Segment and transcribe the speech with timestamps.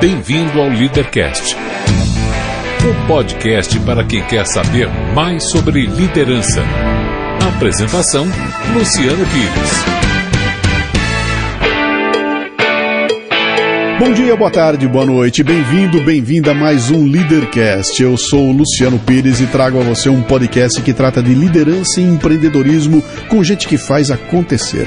[0.00, 6.62] Bem-vindo ao Leadercast, o podcast para quem quer saber mais sobre liderança.
[7.56, 8.24] Apresentação:
[8.74, 9.98] Luciano Pires.
[13.98, 18.00] Bom dia, boa tarde, boa noite, bem-vindo, bem-vinda a mais um Leadercast.
[18.00, 22.00] Eu sou o Luciano Pires e trago a você um podcast que trata de liderança
[22.00, 24.86] e empreendedorismo com gente que faz acontecer.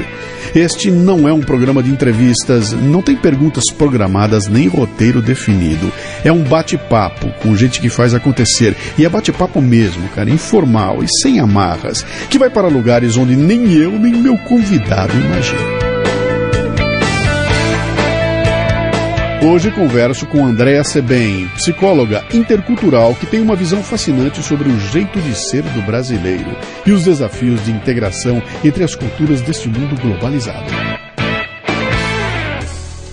[0.54, 5.92] Este não é um programa de entrevistas, não tem perguntas programadas nem roteiro definido.
[6.24, 8.76] É um bate-papo com gente que faz acontecer.
[8.98, 13.74] E é bate-papo mesmo, cara, informal e sem amarras, que vai para lugares onde nem
[13.74, 15.91] eu nem meu convidado imaginam.
[19.44, 25.20] Hoje converso com Andréa Sebem, psicóloga intercultural que tem uma visão fascinante sobre o jeito
[25.20, 26.56] de ser do brasileiro
[26.86, 30.70] e os desafios de integração entre as culturas deste mundo globalizado.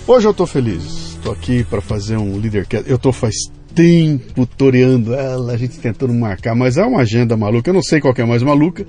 [0.05, 2.87] Hoje eu estou feliz, estou aqui para fazer um Leadercast.
[2.87, 3.33] Eu estou faz
[3.73, 7.71] tempo toreando ela, a gente tentando marcar, mas é uma agenda maluca.
[7.71, 8.85] Eu não sei qual é mais maluca,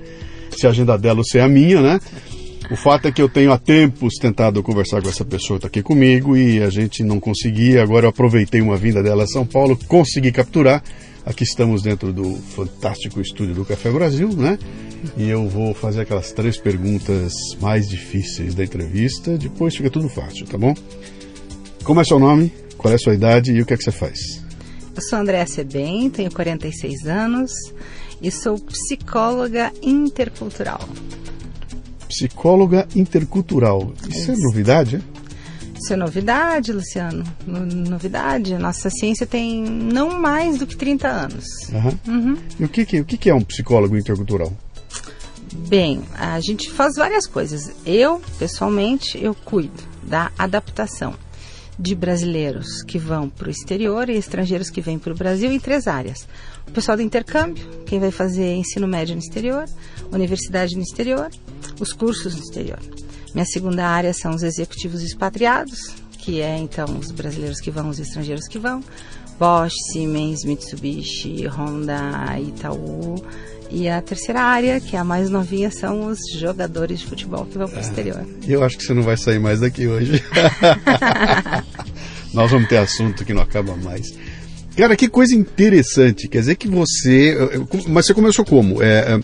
[0.55, 1.99] se a agenda dela ou se é a minha, né?
[2.71, 5.67] O fato é que eu tenho há tempos tentado conversar com essa pessoa que está
[5.67, 7.83] aqui comigo e a gente não conseguia.
[7.83, 10.81] Agora eu aproveitei uma vinda dela a São Paulo, consegui capturar.
[11.25, 14.57] Aqui estamos dentro do fantástico estúdio do Café Brasil, né?
[15.17, 19.37] E eu vou fazer aquelas três perguntas mais difíceis da entrevista.
[19.37, 20.73] Depois fica tudo fácil, tá bom?
[21.83, 22.53] Como é seu nome?
[22.77, 24.17] Qual é a sua idade e o que é que você faz?
[24.95, 27.51] Eu sou Andréa Sebem, tenho 46 anos
[28.21, 30.87] e sou psicóloga intercultural
[32.11, 33.93] psicóloga intercultural.
[34.09, 35.01] Isso é, é novidade, é?
[35.79, 37.23] Isso é novidade, Luciano.
[37.47, 38.55] novidade.
[38.57, 41.45] Nossa ciência tem não mais do que 30 anos.
[41.71, 42.13] Uhum.
[42.13, 42.37] Uhum.
[42.59, 44.53] E o que, que, o que é um psicólogo intercultural?
[45.67, 47.71] Bem, a gente faz várias coisas.
[47.85, 51.15] Eu, pessoalmente, eu cuido da adaptação
[51.79, 55.59] de brasileiros que vão para o exterior e estrangeiros que vêm para o Brasil em
[55.59, 56.27] três áreas.
[56.67, 59.65] O pessoal do intercâmbio, quem vai fazer ensino médio no exterior,
[60.11, 61.29] universidade no exterior,
[61.81, 62.79] os cursos no exterior.
[63.33, 67.99] Minha segunda área são os executivos expatriados, que é então os brasileiros que vão, os
[67.99, 68.83] estrangeiros que vão.
[69.39, 73.15] Bosch, Siemens, Mitsubishi, Honda, Itaú.
[73.71, 77.57] E a terceira área, que é a mais novinha, são os jogadores de futebol que
[77.57, 78.23] vão para o exterior.
[78.45, 80.21] Eu acho que você não vai sair mais daqui hoje.
[82.33, 84.13] Nós vamos ter assunto que não acaba mais.
[84.75, 86.27] Cara, que coisa interessante.
[86.27, 87.35] Quer dizer que você.
[87.87, 88.83] Mas você começou como?
[88.83, 89.19] É, é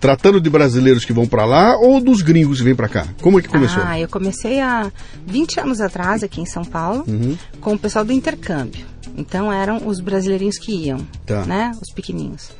[0.00, 3.06] tratando de brasileiros que vão para lá ou dos gringos que vêm para cá?
[3.20, 3.82] Como é que começou?
[3.84, 4.90] Ah, eu comecei há
[5.26, 7.36] 20 anos atrás aqui em São Paulo uhum.
[7.60, 8.86] com o pessoal do intercâmbio.
[9.16, 11.44] Então eram os brasileirinhos que iam, tá.
[11.44, 11.72] né?
[11.82, 12.50] Os pequenininhos.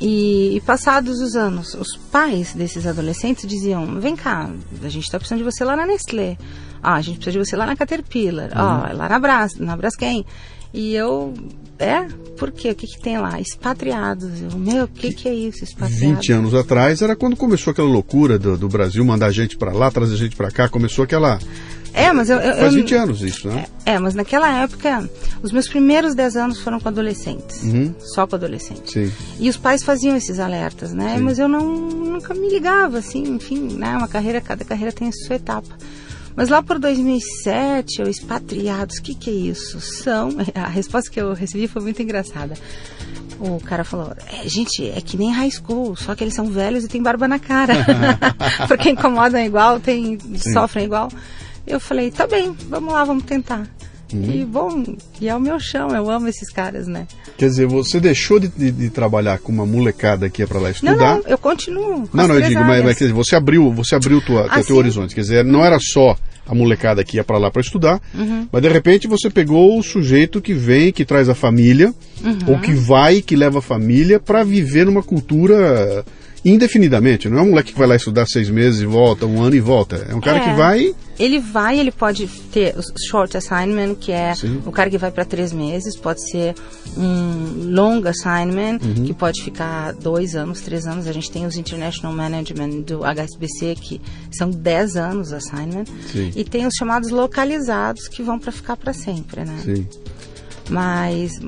[0.00, 4.48] E, e, passados os anos, os pais desses adolescentes diziam: Vem cá,
[4.82, 6.38] a gente está precisando de você lá na Nestlé.
[6.80, 8.50] Ah, a gente precisa de você lá na Caterpillar.
[8.50, 8.92] Uhum.
[8.92, 10.24] Oh, lá na, Bras, na Braskem.
[10.72, 11.34] E eu,
[11.78, 12.06] é?
[12.36, 12.70] Por quê?
[12.70, 13.40] O que, que tem lá?
[13.40, 14.40] Expatriados.
[14.40, 15.98] Eu, meu, o que, que é isso, expatriados?
[15.98, 19.90] 20 anos atrás era quando começou aquela loucura do, do Brasil mandar gente para lá,
[19.90, 20.68] trazer gente para cá.
[20.68, 21.38] Começou aquela.
[21.92, 22.38] É, mas eu.
[22.38, 23.66] eu Faz 20 eu, anos isso, né?
[23.84, 25.08] É, é, mas naquela época,
[25.42, 27.62] os meus primeiros 10 anos foram com adolescentes.
[27.62, 27.94] Uhum.
[27.98, 28.92] Só com adolescentes.
[28.92, 29.12] Sim.
[29.38, 31.16] E os pais faziam esses alertas, né?
[31.16, 31.22] Sim.
[31.22, 33.96] Mas eu não, nunca me ligava, assim, enfim, né?
[33.96, 35.76] Uma carreira, cada carreira tem a sua etapa.
[36.38, 39.80] Mas lá por 2007, eu expatriados, o que, que é isso?
[39.80, 40.28] São.
[40.54, 42.54] A resposta que eu recebi foi muito engraçada.
[43.40, 46.84] O cara falou: é, gente, é que nem high school, só que eles são velhos
[46.84, 47.74] e tem barba na cara.
[48.68, 51.08] Porque incomodam igual, tem, sofrem igual.
[51.66, 53.68] Eu falei: tá bem, vamos lá, vamos tentar.
[54.12, 54.30] Uhum.
[54.30, 54.84] E bom,
[55.20, 57.06] e é o meu chão, eu amo esses caras, né?
[57.36, 60.70] Quer dizer, você deixou de, de, de trabalhar com uma molecada que ia para lá
[60.70, 60.96] estudar?
[60.96, 62.08] Não, não, eu continuo.
[62.12, 64.76] não, não, eu digo, mas, mas quer dizer, você abriu, você abriu tua, ah, teu
[64.76, 65.14] horizonte.
[65.14, 68.48] Quer dizer, não era só a molecada que ia para lá para estudar, uhum.
[68.50, 71.94] mas de repente você pegou o sujeito que vem, que traz a família,
[72.24, 72.38] uhum.
[72.54, 76.04] ou que vai, que leva a família para viver numa cultura
[76.44, 77.28] indefinidamente.
[77.28, 79.60] Não é um moleque que vai lá estudar seis meses e volta, um ano e
[79.60, 80.06] volta.
[80.08, 80.94] É um cara é, que vai.
[81.18, 84.62] Ele vai, ele pode ter o short assignment, que é Sim.
[84.64, 86.54] o cara que vai para três meses, pode ser
[86.96, 89.04] um long assignment, uhum.
[89.04, 91.06] que pode ficar dois anos, três anos.
[91.06, 94.00] A gente tem os International Management do HSBC, que
[94.30, 95.84] são dez anos assignment.
[96.12, 96.32] Sim.
[96.36, 99.58] E tem os chamados localizados, que vão para ficar para sempre, né?
[99.64, 99.86] Sim.
[100.70, 101.40] Mas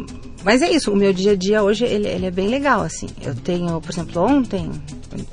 [0.45, 3.09] mas é isso, o meu dia a dia hoje ele, ele, é bem legal, assim.
[3.21, 4.71] Eu tenho, por exemplo, ontem,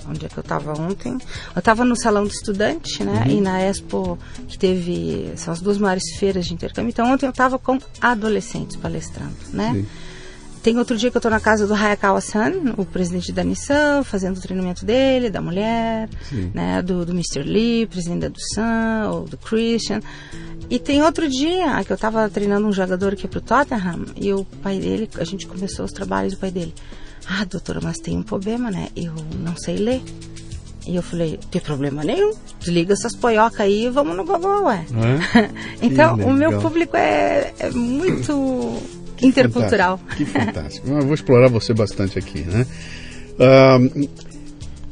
[0.08, 1.18] onde é que eu estava ontem?
[1.56, 3.24] Eu estava no salão do estudante, né?
[3.26, 3.32] Uhum.
[3.32, 4.18] E na Expo,
[4.48, 6.90] que teve, são as duas maiores feiras de intercâmbio.
[6.90, 9.74] Então ontem eu estava com adolescentes palestrando, né?
[9.74, 9.86] Sim.
[10.68, 14.36] Tem outro dia que eu estou na casa do Hayakawa-san, o presidente da Nissan, fazendo
[14.36, 16.10] o treinamento dele, da mulher,
[16.54, 17.42] né, do, do Mr.
[17.42, 20.02] Lee, presidente da Dusan, ou do Christian.
[20.70, 24.44] E tem outro dia que eu estava treinando um jogador aqui pro Tottenham e o
[24.44, 26.74] pai dele, a gente começou os trabalhos do pai dele.
[27.26, 28.90] Ah, doutora, mas tem um problema, né?
[28.94, 30.04] Eu não sei ler.
[30.86, 34.86] E eu falei, tem problema nenhum, desliga essas poiocas aí e vamos no Google, ué.
[35.34, 35.50] É?
[35.82, 38.82] então, o meu público é, é muito
[39.18, 39.98] que intercultural.
[39.98, 40.88] Fantástico, que fantástico.
[40.94, 42.66] Eu vou explorar você bastante aqui, né?
[43.40, 44.08] Uh,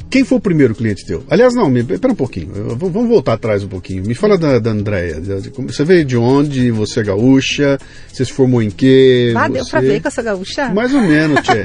[0.10, 1.26] quem foi o primeiro cliente teu?
[1.30, 2.78] Aliás, não, me, pera um pouquinho.
[2.78, 4.02] vamos voltar atrás um pouquinho.
[4.06, 5.22] Me fala da, da Andréia.
[5.68, 6.72] Você veio de onde?
[6.72, 7.78] Você é gaúcha?
[8.12, 9.34] Você se formou em quê?
[9.36, 9.54] Ah, você...
[9.54, 10.70] deu pra ver que eu sou gaúcha?
[10.70, 11.64] Mais ou menos, Tchê.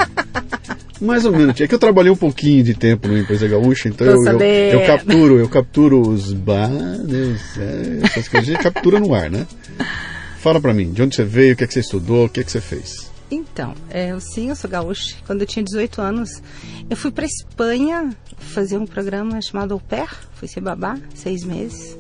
[1.00, 1.58] Mais ou menos.
[1.60, 4.86] É que eu trabalhei um pouquinho de tempo numa empresa gaúcha, então eu, eu, eu,
[4.86, 9.46] capturo, eu capturo os bah, Deus, é, essas coisas a gente captura no ar, né?
[10.40, 12.40] Fala pra mim, de onde você veio, o que, é que você estudou, o que,
[12.40, 13.10] é que você fez?
[13.30, 15.14] Então, é, sim, eu sou gaúcha.
[15.26, 16.42] Quando eu tinha 18 anos,
[16.88, 21.96] eu fui para Espanha fazer um programa chamado Au Pair, fui ser babá, seis meses.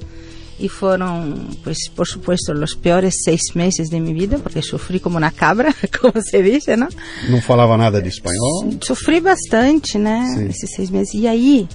[0.58, 5.20] E foram, pues, por supuesto, os piores seis meses de minha vida, porque sofri como
[5.20, 6.88] na cabra, como se diz, não?
[7.28, 8.72] Não falava nada de espanhol?
[8.82, 10.46] Sofri bastante, né, sim.
[10.46, 11.12] esses seis meses.
[11.12, 11.68] E aí,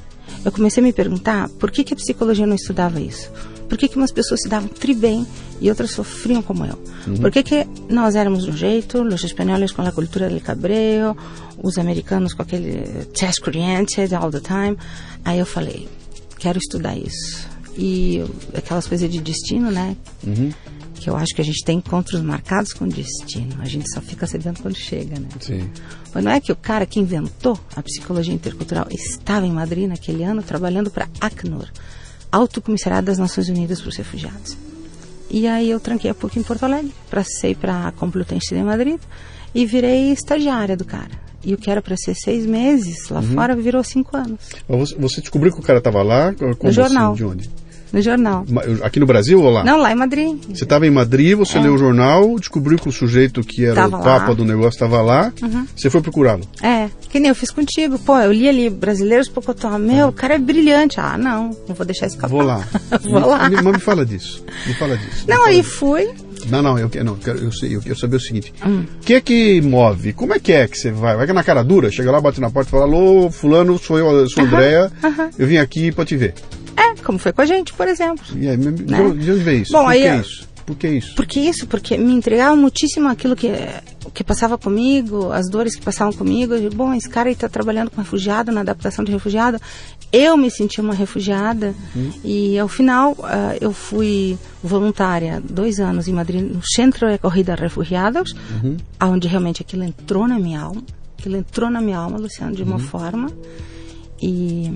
[0.43, 3.31] eu comecei a me perguntar por que, que a psicologia não estudava isso?
[3.67, 5.25] Por que, que umas pessoas se davam tri bem
[5.59, 6.77] e outras sofriam como eu?
[7.07, 7.17] Uhum.
[7.17, 11.15] Por que, que nós éramos de um jeito, os espanhóis com a cultura del cabreo,
[11.61, 14.77] os americanos com aquele test oriented all the time?
[15.23, 15.87] Aí eu falei,
[16.37, 17.47] quero estudar isso.
[17.77, 18.23] E
[18.55, 19.97] aquelas coisas de destino, né?
[20.25, 20.51] Uhum.
[20.93, 23.57] Que eu acho que a gente tem encontros marcados com destino.
[23.59, 25.27] A gente só fica sabendo quando chega, né?
[25.39, 25.69] Sim.
[26.13, 30.23] Mas não é que o cara que inventou a psicologia intercultural estava em Madrid naquele
[30.23, 31.67] ano trabalhando para Acnur,
[32.35, 34.57] Alto Comissariado das Nações Unidas para os Refugiados.
[35.31, 38.99] E aí eu tranquei a PUC em Porto Alegre, passei para a Complutense de Madrid
[39.53, 41.11] e virei estagiária do cara.
[41.41, 43.33] E o que era para ser seis meses lá uhum.
[43.35, 44.39] fora virou cinco anos.
[44.67, 46.33] Você descobriu que o cara estava lá?
[46.33, 47.13] Como no jornal.
[47.13, 47.49] Assim, de onde?
[47.93, 48.45] No jornal.
[48.83, 49.63] Aqui no Brasil ou lá?
[49.63, 50.37] Não, lá em Madrid.
[50.49, 51.61] Você estava em Madrid, você é.
[51.61, 54.33] leu o jornal, descobriu que o sujeito que era tava o papa lá.
[54.33, 55.65] do negócio estava lá, uhum.
[55.75, 56.43] você foi procurá-lo.
[56.61, 57.97] É, que nem eu fiz contigo.
[57.99, 59.77] Pô, eu li ali Brasileiros Pocotó.
[59.77, 60.99] Meu, o cara é brilhante.
[60.99, 62.29] Ah, não, não vou deixar escapar.
[62.29, 62.67] Vou lá.
[63.03, 63.49] vou me, lá.
[63.49, 64.43] Me, mas me fala disso.
[64.65, 65.25] Me fala disso.
[65.27, 66.09] Não, aí fui.
[66.49, 68.85] Não, não, eu, não, eu, eu, sei, eu quero saber o seguinte: o hum.
[69.01, 70.13] que é que move?
[70.13, 71.15] Como é que é que você vai?
[71.15, 71.89] Vai que na cara dura?
[71.91, 75.31] Chega lá, bate na porta e fala: Alô, Fulano, sou eu, sou Andréia, uh -huh.
[75.39, 76.33] eu vim aqui para te ver.
[76.77, 78.25] É, como foi com a gente, por exemplo.
[78.35, 78.71] E aí, né?
[78.71, 79.71] de onde vem isso?
[79.71, 80.55] Bom, Por aí, que é isso?
[80.65, 81.15] Por que isso?
[81.15, 81.67] Por que isso?
[81.67, 83.51] Porque me entregava muitíssimo aquilo que,
[84.13, 86.55] que passava comigo, as dores que passavam comigo.
[86.55, 89.61] Eu, bom, esse cara está trabalhando com refugiado, na adaptação de refugiado.
[90.11, 92.11] Eu me senti uma refugiada uhum.
[92.23, 97.53] e ao final uh, eu fui voluntária dois anos em Madrid no Centro de Corrida
[97.53, 98.33] Refugiados,
[98.63, 98.77] uhum.
[99.03, 100.81] onde realmente aquilo entrou na minha alma.
[101.19, 102.79] Aquilo entrou na minha alma, Luciano, de uma uhum.
[102.79, 103.31] forma.
[104.19, 104.71] E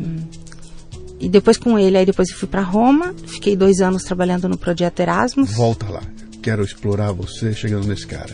[1.19, 4.57] e depois com ele, aí depois eu fui para Roma, fiquei dois anos trabalhando no
[4.57, 5.51] projeto Erasmus.
[5.51, 6.01] Volta lá,
[6.41, 8.33] quero explorar você chegando nesse cara.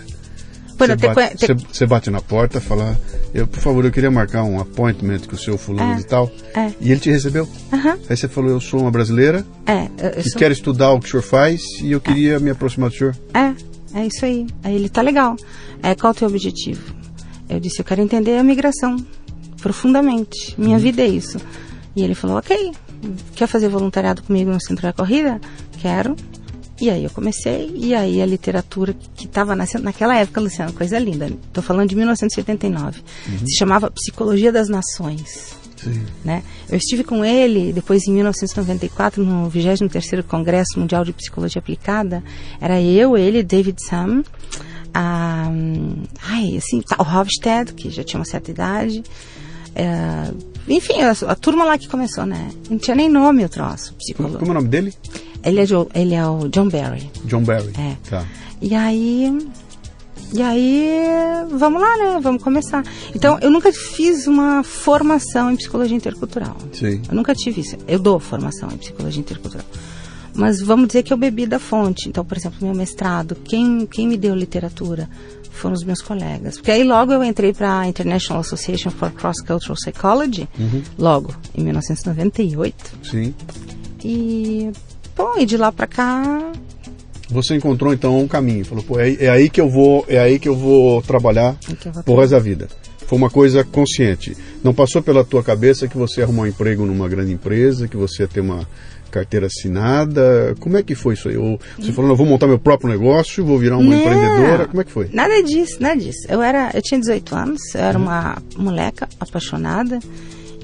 [0.78, 1.54] Você bate, te...
[1.54, 3.00] você bate, na porta, fala,
[3.34, 6.30] eu, por favor, eu queria marcar um appointment com o seu fulano é, e tal.
[6.54, 6.72] É.
[6.82, 7.48] E ele te recebeu.
[7.72, 7.98] Uhum.
[8.10, 9.88] Aí você falou, eu sou uma brasileira é,
[10.22, 10.40] que sou...
[10.40, 13.16] quero estudar o que o senhor faz e eu queria me aproximar do senhor.
[13.34, 13.54] É,
[13.98, 14.46] é isso aí.
[14.64, 15.38] Aí ele tá legal.
[15.82, 16.94] É, qual é o teu objetivo?
[17.50, 18.98] Eu disse, eu quero entender a migração
[19.62, 20.54] profundamente.
[20.58, 20.84] Minha uhum.
[20.84, 21.40] vida é isso.
[21.96, 22.74] E ele falou, ok,
[23.36, 25.40] quer fazer voluntariado comigo no Centro da Corrida?
[25.80, 26.16] Quero.
[26.80, 31.28] E aí eu comecei, e aí a literatura que estava naquela época, Luciano, coisa linda,
[31.28, 33.38] estou falando de 1979, uhum.
[33.48, 35.56] se chamava Psicologia das Nações.
[35.78, 36.06] Sim.
[36.24, 36.44] Né?
[36.70, 42.22] Eu estive com ele depois em 1994 no 23º Congresso Mundial de Psicologia Aplicada.
[42.60, 44.24] Era eu, ele, David Sam,
[44.94, 45.50] a,
[46.24, 49.04] ai, assim, o Hofstede, que já tinha uma certa idade,
[49.76, 50.32] é,
[50.68, 52.50] enfim, a, a, turma lá que começou, né?
[52.70, 54.40] Não tinha nem nome o troço, psicólogo.
[54.40, 54.94] Como é o nome dele?
[55.44, 57.12] Ele é, jo, ele é o John Barry.
[57.26, 57.72] John Barry.
[57.78, 57.96] É.
[58.10, 58.26] Tá.
[58.62, 59.38] E aí.
[60.34, 61.00] E aí,
[61.52, 62.20] vamos lá, né?
[62.20, 62.84] Vamos começar.
[63.14, 66.58] Então, eu nunca fiz uma formação em psicologia intercultural.
[66.74, 67.00] Sim.
[67.08, 67.78] Eu nunca tive isso.
[67.88, 69.66] Eu dou formação em psicologia intercultural.
[70.34, 72.10] Mas vamos dizer que eu bebi da fonte.
[72.10, 75.08] Então, por exemplo, meu mestrado, quem, quem me deu literatura?
[75.56, 76.56] Foram os meus colegas.
[76.56, 80.84] Porque aí logo eu entrei para a International Association for Cross-Cultural Psychology, uhum.
[80.98, 82.76] logo, em 1998.
[83.04, 83.34] Sim.
[84.04, 84.72] E,
[85.16, 86.52] bom, e de lá para cá...
[87.30, 90.38] Você encontrou então um caminho, falou, pô, é, é, aí que eu vou, é aí
[90.38, 92.68] que eu vou trabalhar é por resto da vida.
[93.08, 94.36] Foi uma coisa consciente.
[94.64, 97.98] Não passou pela tua cabeça que você ia arrumar um emprego numa grande empresa, que
[97.98, 98.68] você ia ter uma
[99.16, 100.54] carteira assinada?
[100.60, 101.38] Como é que foi isso aí?
[101.38, 104.68] Ou você falou, eu vou montar meu próprio negócio, vou virar uma não, empreendedora?
[104.68, 105.10] Como é que foi?
[105.14, 106.28] Nada disso, nada disso.
[106.28, 108.04] Eu, era, eu tinha 18 anos, eu era uhum.
[108.04, 110.00] uma moleca apaixonada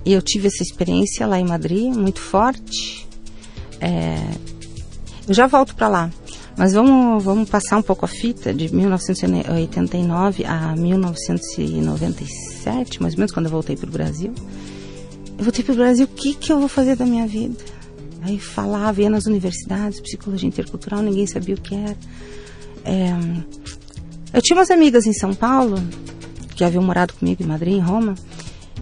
[0.04, 3.08] e eu tive essa experiência lá em Madrid, muito forte.
[3.80, 4.18] É,
[5.28, 6.10] eu já volto para lá.
[6.58, 13.32] Mas vamos, vamos passar um pouco a fita de 1989 a 1997, mais ou menos,
[13.32, 14.34] quando eu voltei para o Brasil.
[15.38, 17.56] Eu voltei para o Brasil, o que, que eu vou fazer da minha vida?
[18.22, 21.98] Aí falava, ia nas universidades, psicologia intercultural, ninguém sabia o que era.
[22.86, 23.14] É,
[24.34, 25.82] eu tinha umas amigas em São Paulo,
[26.56, 28.16] que haviam morado comigo em Madrid, em Roma,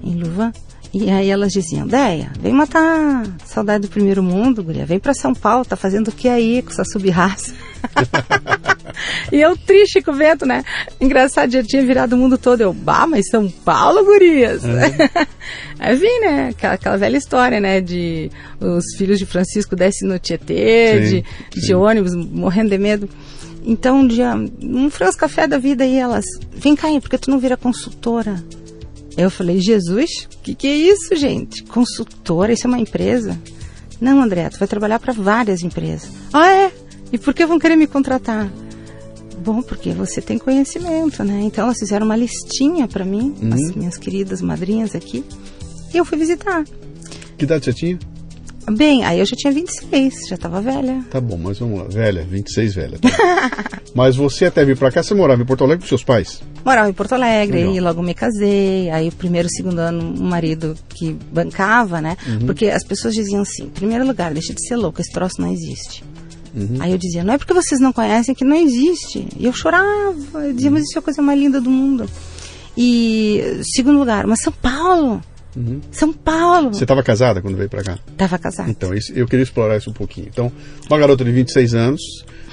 [0.04, 0.52] em Louvain,
[0.94, 5.34] e aí elas diziam, Deia, vem matar saudade do primeiro mundo, guria, vem para São
[5.34, 7.54] Paulo, tá fazendo o que aí com essa subraça?
[9.32, 10.64] e eu triste com o vento, né?
[11.00, 12.62] Engraçado, já tinha virado o mundo todo.
[12.62, 14.64] Eu, bah, mas São Paulo, gurias!
[14.64, 15.28] É.
[15.80, 16.50] aí vim, né?
[16.50, 17.82] Aquela, aquela, velha história, né?
[17.82, 21.68] De os filhos de Francisco descem no Tietê, sim, de, sim.
[21.68, 23.10] de ônibus, morrendo de medo.
[23.64, 27.40] Então, um dia, um fresco café da vida e elas, vem cá porque tu não
[27.40, 28.44] vira consultora?
[29.18, 31.64] Eu falei, Jesus, o que, que é isso, gente?
[31.66, 33.38] Consultora, isso é uma empresa?
[34.00, 36.10] Não, André, tu vai trabalhar para várias empresas.
[36.32, 36.72] Ah, é?
[37.12, 38.50] E por que vão querer me contratar?
[39.44, 41.42] Bom, porque você tem conhecimento, né?
[41.44, 43.54] Então elas fizeram uma listinha para mim, uhum.
[43.54, 45.24] as minhas queridas madrinhas aqui,
[45.94, 46.64] e eu fui visitar.
[47.38, 48.00] Que idade você tinha?
[48.72, 51.04] Bem, aí eu já tinha 26, já estava velha.
[51.10, 51.86] Tá bom, mas vamos lá.
[51.86, 53.00] Velha, 26 velha.
[53.00, 56.42] Tá mas você até vir para cá, você morava em Porto Alegre com seus pais?
[56.64, 57.76] Morava em Porto Alegre, Legal.
[57.76, 58.90] e logo me casei.
[58.92, 62.16] Aí o primeiro segundo ano, um marido que bancava, né?
[62.28, 62.46] Uhum.
[62.46, 65.52] Porque as pessoas diziam assim, em primeiro lugar, deixa de ser louco, esse troço não
[65.52, 66.04] existe.
[66.54, 66.78] Uhum.
[66.80, 69.28] Aí eu dizia, não é porque vocês não conhecem que não existe.
[69.38, 72.10] E eu chorava, eu dizia, mas isso é a coisa mais linda do mundo.
[72.78, 75.22] E segundo lugar, mas São Paulo,
[75.56, 75.82] Uhum.
[75.92, 76.74] São Paulo.
[76.74, 78.00] Você estava casada quando veio para cá?
[78.12, 78.70] Estava casada.
[78.70, 80.28] Então, isso, eu queria explorar isso um pouquinho.
[80.32, 80.52] Então,
[80.90, 82.02] uma garota de 26 anos,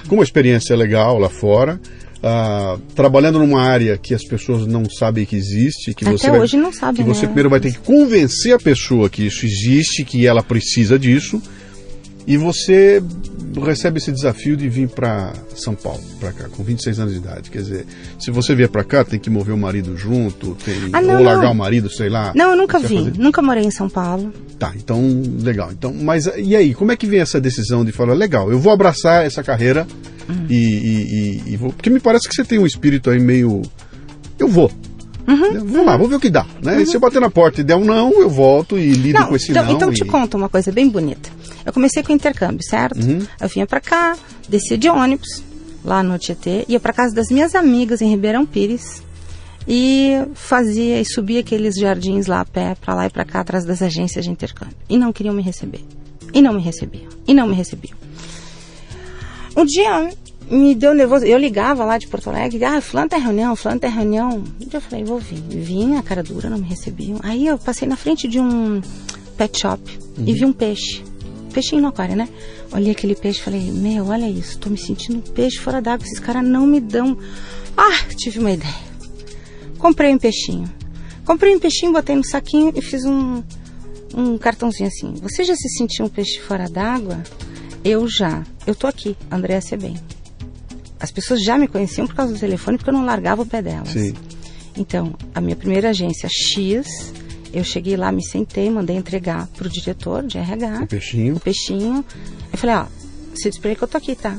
[0.09, 1.79] com uma experiência legal lá fora,
[2.19, 5.95] uh, trabalhando numa área que as pessoas não sabem que existe.
[5.95, 7.05] Que Até você hoje vai, não sabem.
[7.05, 7.27] Que você né?
[7.29, 11.41] primeiro vai ter que convencer a pessoa que isso existe, que ela precisa disso.
[12.27, 13.03] E você
[13.65, 17.51] recebe esse desafio de vir para São Paulo, para cá, com 26 anos de idade.
[17.51, 17.87] Quer dizer,
[18.19, 21.23] se você vier para cá, tem que mover o marido junto, tem, ah, não, ou
[21.23, 21.53] largar não.
[21.53, 22.33] o marido, sei lá.
[22.35, 24.33] Não, eu nunca vim, nunca morei em São Paulo.
[24.59, 25.01] Tá, então,
[25.41, 25.71] legal.
[25.71, 28.73] Então, mas e aí, como é que vem essa decisão de falar, legal, eu vou
[28.73, 29.87] abraçar essa carreira
[30.29, 30.47] uhum.
[30.51, 31.73] e, e, e, e, vou.
[31.73, 33.63] Porque me parece que você tem um espírito aí meio.
[34.39, 34.71] Eu vou.
[35.27, 35.85] Uhum, Vamos uhum.
[35.85, 36.47] lá, vamos ver o que dá.
[36.63, 36.79] Né?
[36.79, 36.87] Uhum.
[36.87, 39.37] Se eu bater na porta e der um não, eu volto e lido não, com
[39.37, 39.73] esse então, não.
[39.73, 39.95] Então e...
[39.95, 41.36] te conto uma coisa bem bonita.
[41.67, 43.05] Eu comecei com intercâmbio, certo?
[43.05, 43.27] Uhum.
[43.41, 44.17] Eu vinha para cá,
[44.49, 45.43] descia de ônibus
[45.85, 49.03] lá no Tietê, ia para casa das minhas amigas em Ribeirão Pires
[49.67, 53.65] e fazia e subia aqueles jardins lá a pé, para lá e para cá, atrás
[53.65, 54.77] das agências de intercâmbio.
[54.89, 55.85] E não queriam me receber.
[56.33, 57.09] E não me recebiam.
[57.27, 57.97] E não me recebiam.
[59.57, 60.11] Um dia
[60.49, 61.25] me deu nervoso.
[61.25, 64.45] Eu ligava lá de Porto Alegre, ah, fulano tem reunião, fulano tem reunião.
[64.61, 65.41] Um dia eu falei, vou vir.
[65.49, 67.19] Vim, a cara dura, não me recebiam.
[67.23, 68.81] Aí eu passei na frente de um
[69.37, 69.83] pet shop
[70.19, 70.25] uhum.
[70.27, 71.03] e vi um peixe.
[71.57, 72.29] Peixinho no aquário, né?
[72.71, 76.05] Olhei aquele peixe e falei, meu, olha isso, tô me sentindo um peixe fora d'água,
[76.07, 77.17] esses caras não me dão.
[77.75, 78.75] Ah, tive uma ideia.
[79.79, 80.71] Comprei um peixinho.
[81.25, 83.43] Comprei um peixinho, botei no saquinho e fiz um,
[84.15, 85.15] um cartãozinho assim.
[85.23, 87.23] Você já se sentiu um peixe fora d'água?
[87.83, 88.45] Eu já.
[88.67, 89.97] Eu tô aqui, Andréa bem
[90.99, 93.63] as pessoas já me conheciam por causa do telefone, porque eu não largava o pé
[93.63, 93.89] delas.
[93.91, 94.15] Sim.
[94.77, 97.13] Então, a minha primeira agência X,
[97.53, 100.83] eu cheguei lá, me sentei, mandei entregar pro diretor de RH.
[100.83, 101.37] O peixinho.
[101.37, 102.05] O peixinho.
[102.53, 102.87] Eu falei, ó,
[103.35, 104.37] se despede que eu tô aqui, tá?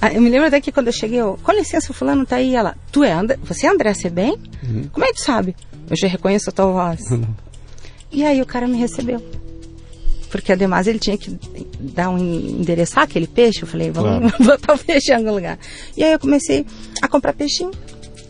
[0.00, 2.54] Ah, eu me lembro que quando eu cheguei, eu, com licença, fulano tá aí.
[2.54, 3.38] Ela, tu é André?
[3.44, 4.36] Você é André bem?
[4.62, 4.88] Uhum.
[4.92, 5.54] Como é que tu sabe?
[5.88, 7.00] Eu já reconheço a tua voz.
[7.10, 7.26] Uhum.
[8.10, 9.22] E aí o cara me recebeu
[10.32, 11.38] porque ademais ele tinha que
[11.78, 13.62] dar um endereçar aquele peixe.
[13.62, 14.44] Eu falei, vamos claro.
[14.58, 15.58] botar o peixe em algum lugar.
[15.94, 16.64] E aí eu comecei
[17.02, 17.70] a comprar peixinho.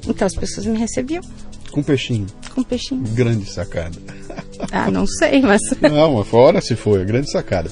[0.08, 1.22] Então as pessoas me recebiam.
[1.72, 2.26] Com peixinho?
[2.54, 3.02] Com peixinho.
[3.14, 3.98] Grande sacada.
[4.70, 5.60] Ah, não sei, mas.
[5.82, 7.68] Não, mas fora se foi, grande sacada.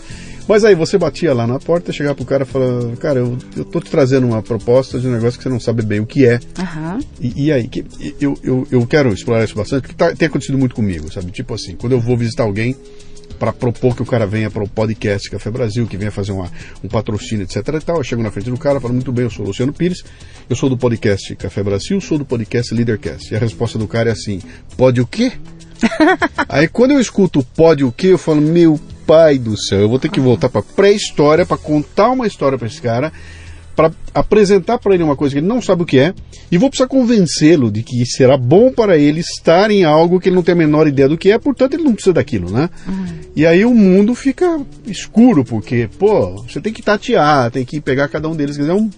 [0.48, 3.64] Mas aí você batia lá na porta, chegava pro cara e falava, cara, eu, eu
[3.64, 6.26] tô te trazendo uma proposta de um negócio que você não sabe bem o que
[6.26, 6.40] é.
[6.58, 6.98] Uhum.
[7.20, 7.84] E, e, aí, que,
[8.20, 11.30] eu, eu, eu quero explorar isso bastante, porque tá, tem acontecido muito comigo, sabe?
[11.30, 12.74] Tipo assim, quando eu vou visitar alguém,
[13.40, 16.52] para propor que o cara venha para o podcast Café Brasil, que venha fazer uma,
[16.84, 17.56] um patrocínio, etc.
[17.56, 17.96] E tal.
[17.96, 20.04] Eu chego na frente do cara, falo muito bem, eu sou o Luciano Pires,
[20.48, 23.32] eu sou do podcast Café Brasil, sou do podcast Leadercast.
[23.32, 24.42] E a resposta do cara é assim:
[24.76, 25.32] pode o quê?
[26.50, 29.98] Aí quando eu escuto pode o quê, eu falo, meu pai do céu, eu vou
[29.98, 33.10] ter que voltar para pré-história para contar uma história para esse cara
[33.80, 36.12] para apresentar para ele uma coisa que ele não sabe o que é
[36.52, 40.36] e vou precisar convencê-lo de que será bom para ele estar em algo que ele
[40.36, 42.68] não tem a menor ideia do que é, portanto ele não precisa daquilo, né?
[42.86, 43.06] Uhum.
[43.34, 48.08] E aí o mundo fica escuro, porque, pô, você tem que tatear, tem que pegar
[48.08, 48.90] cada um deles, quer dizer, é um...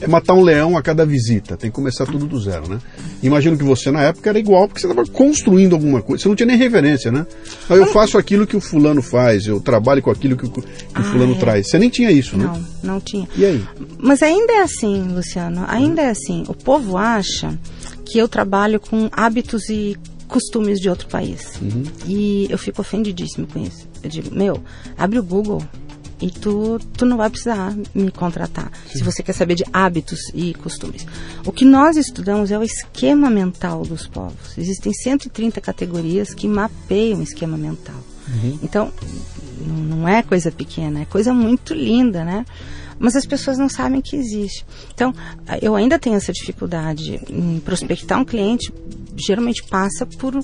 [0.00, 2.78] é matar um leão a cada visita, tem que começar tudo do zero, né?
[3.22, 6.36] Imagino que você na época era igual, porque você estava construindo alguma coisa, você não
[6.36, 7.26] tinha nem referência, né?
[7.68, 10.62] Eu faço aquilo que o fulano faz, eu trabalho com aquilo que o, que
[10.94, 11.38] ah, o fulano é.
[11.38, 11.68] traz.
[11.68, 12.44] Você nem tinha isso, né?
[12.44, 13.28] Não, não tinha.
[13.36, 13.64] E aí?
[13.98, 16.44] Mas ainda é assim, Luciano, ainda é assim.
[16.48, 17.58] O povo acha
[18.04, 19.96] que eu trabalho com hábitos e
[20.28, 21.58] costumes de outro país.
[21.60, 21.82] Uhum.
[22.06, 23.88] E eu fico ofendidíssimo com isso.
[24.02, 24.62] Eu digo, meu,
[24.96, 25.62] abre o Google,
[26.20, 28.98] e tu, tu não vai precisar me contratar Sim.
[28.98, 31.06] se você quer saber de hábitos e costumes.
[31.44, 34.56] O que nós estudamos é o esquema mental dos povos.
[34.56, 37.96] Existem 130 categorias que mapeiam o esquema mental.
[38.28, 38.58] Uhum.
[38.62, 38.92] Então,
[39.66, 42.44] não é coisa pequena, é coisa muito linda, né?
[42.98, 44.66] Mas as pessoas não sabem que existe.
[44.92, 45.14] Então,
[45.62, 48.72] eu ainda tenho essa dificuldade em prospectar um cliente,
[49.16, 50.34] geralmente passa por,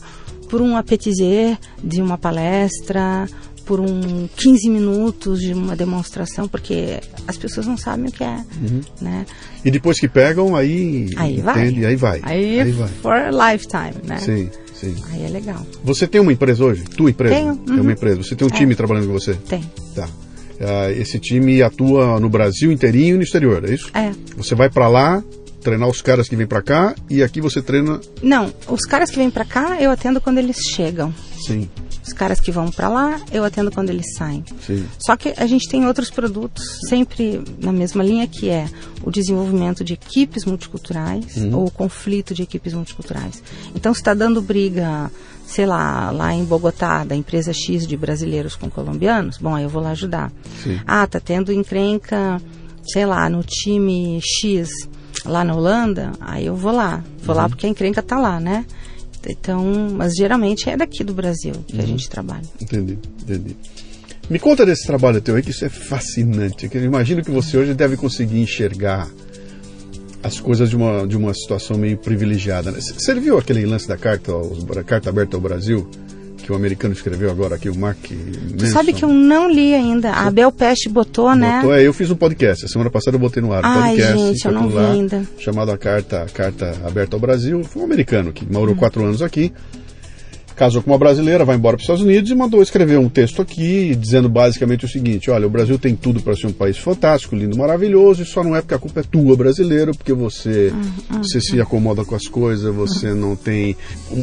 [0.49, 3.27] por um apetizer de uma palestra,
[3.65, 8.37] por um 15 minutos de uma demonstração, porque as pessoas não sabem o que é,
[8.63, 8.81] uhum.
[9.01, 9.27] né?
[9.65, 12.89] E depois que pegam, aí aí vai, entende, aí vai, aí, aí vai.
[12.89, 14.19] for a lifetime, né?
[14.19, 14.95] Sim, sim.
[15.11, 15.67] Aí é legal.
[15.83, 16.85] Você tem uma empresa hoje?
[16.85, 17.35] Tua empresa?
[17.35, 17.61] Tenho.
[17.69, 17.79] Uhum.
[17.79, 18.23] É uma empresa.
[18.23, 18.57] Você tem um é.
[18.57, 19.35] time trabalhando com você?
[19.35, 19.65] Tem.
[19.95, 20.07] Tá.
[20.07, 23.91] Uh, esse time atua no Brasil inteirinho e no exterior, é isso?
[23.95, 24.13] É.
[24.37, 25.23] Você vai para lá
[25.65, 28.01] treinar os caras que vêm para cá e aqui você treina?
[28.23, 31.13] Não, os caras que vêm para cá eu atendo quando eles chegam.
[31.45, 31.69] Sim.
[32.07, 34.45] Os caras que vão para lá, eu atendo quando eles saem.
[34.61, 34.87] Sim.
[34.99, 38.69] Só que a gente tem outros produtos sempre na mesma linha, que é
[39.03, 41.57] o desenvolvimento de equipes multiculturais uhum.
[41.57, 43.43] ou o conflito de equipes multiculturais.
[43.75, 45.11] Então, se está dando briga,
[45.47, 49.71] sei lá, lá em Bogotá, da empresa X de brasileiros com colombianos, bom, aí eu
[49.71, 50.31] vou lá ajudar.
[50.63, 50.79] Sim.
[50.87, 52.41] Ah, tá tendo encrenca,
[52.87, 54.69] sei lá, no time X
[55.25, 57.03] lá na Holanda, aí eu vou lá.
[57.23, 57.43] Vou uhum.
[57.43, 58.67] lá porque a encrenca tá lá, né?
[59.31, 61.83] Então, mas geralmente é daqui do Brasil que uhum.
[61.83, 62.45] a gente trabalha.
[62.61, 63.57] Entendi, entendi.
[64.29, 66.69] Me conta desse trabalho teu aí, que isso é fascinante.
[66.73, 69.11] Eu imagino que você hoje deve conseguir enxergar
[70.23, 72.73] as coisas de uma, de uma situação meio privilegiada.
[72.73, 72.81] Né?
[72.81, 74.33] Você viu aquele lance da carta,
[74.87, 75.87] carta aberta ao Brasil?
[76.45, 78.67] Que o americano escreveu agora aqui, o Mark Manson.
[78.67, 80.13] Sabe que eu não li ainda.
[80.13, 81.63] A Bel Peste botou, botou, né?
[81.71, 82.67] É, eu fiz um podcast.
[82.67, 84.19] A semana passada eu botei no ar um Ai, podcast.
[84.19, 85.23] gente, eu não vi ainda.
[85.39, 87.65] Chamado a Carta, Carta Aberta ao Brasil.
[87.65, 88.79] Foi um americano que morou hum.
[88.79, 89.53] quatro anos aqui
[90.55, 93.43] casou com uma brasileira, vai embora para os Estados Unidos e mandou escrever um texto
[93.43, 97.35] aqui dizendo basicamente o seguinte: olha, o Brasil tem tudo para ser um país fantástico,
[97.35, 101.23] lindo, maravilhoso, e só não é porque a culpa é tua, brasileiro, porque você, uhum.
[101.23, 103.77] você se acomoda com as coisas, você não tem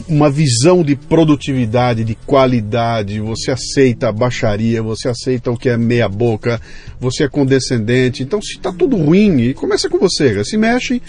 [0.08, 5.78] uma visão de produtividade, de qualidade, você aceita a baixaria, você aceita o que é
[5.78, 6.62] meia boca,
[7.00, 8.24] você é condescendente.
[8.24, 11.02] Então, se está tudo ruim, começa com você, se mexe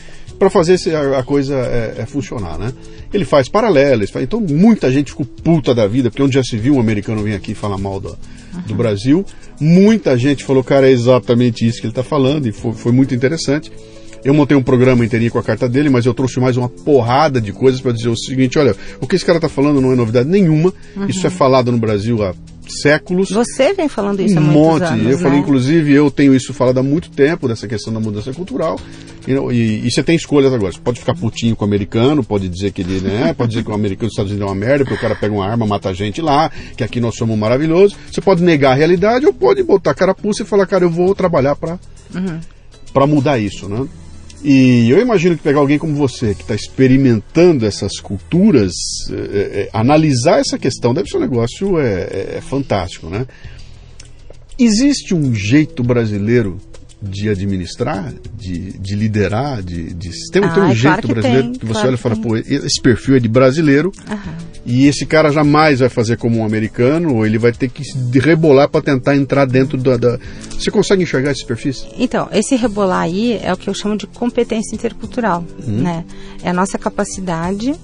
[0.43, 0.77] para fazer
[1.17, 2.73] a coisa é, é, funcionar, né?
[3.15, 6.57] Ele faz paralelos, faz, então muita gente ficou puta da vida, porque onde já se
[6.57, 8.61] viu um americano vir aqui falar mal do, uhum.
[8.67, 9.25] do Brasil,
[9.61, 13.15] muita gente falou, cara, é exatamente isso que ele está falando, e foi, foi muito
[13.15, 13.71] interessante.
[14.25, 17.41] Eu montei um programa inteirinho com a carta dele, mas eu trouxe mais uma porrada
[17.41, 19.97] de coisas para dizer o seguinte: olha, o que esse cara está falando não é
[19.97, 20.75] novidade nenhuma.
[20.97, 21.07] Uhum.
[21.07, 22.35] Isso é falado no Brasil há
[22.69, 23.31] séculos.
[23.31, 24.85] Você vem falando isso há um monte.
[24.85, 25.23] Anos, eu né?
[25.23, 28.79] falei, inclusive, eu tenho isso falado há muito tempo, dessa questão da mudança cultural.
[29.27, 30.73] E, e, e, você tem escolhas agora.
[30.73, 33.35] Você pode ficar putinho com o americano, pode dizer que ele, né?
[33.35, 35.35] Pode dizer que o americano dos Estados Unidos é uma merda, porque o cara pega
[35.35, 37.97] uma arma, mata a gente lá, que aqui nós somos maravilhosos.
[38.11, 41.15] Você pode negar a realidade ou pode botar a carapuça e falar, cara, eu vou
[41.15, 41.79] trabalhar para
[42.15, 42.41] uhum.
[42.93, 43.87] Pra mudar isso, né?
[44.45, 48.73] E eu imagino que pegar alguém como você, que está experimentando essas culturas,
[49.11, 53.25] é, é, analisar essa questão deve ser um negócio é, é, é fantástico, né?
[54.59, 56.59] Existe um jeito brasileiro
[57.03, 61.43] de administrar, de, de liderar, de, de tem, ah, tem um claro jeito que brasileiro
[61.43, 64.35] tem, que você claro olha e fala, pô, esse perfil é de brasileiro Aham.
[64.65, 67.97] e esse cara jamais vai fazer como um americano, ou ele vai ter que se
[68.19, 70.19] rebolar para tentar entrar dentro da, da,
[70.51, 71.85] Você consegue enxergar esses perfis?
[71.99, 75.83] Então, esse rebolar aí é o que eu chamo de competência intercultural, uhum.
[75.83, 76.05] né?
[76.43, 77.75] É a nossa capacidade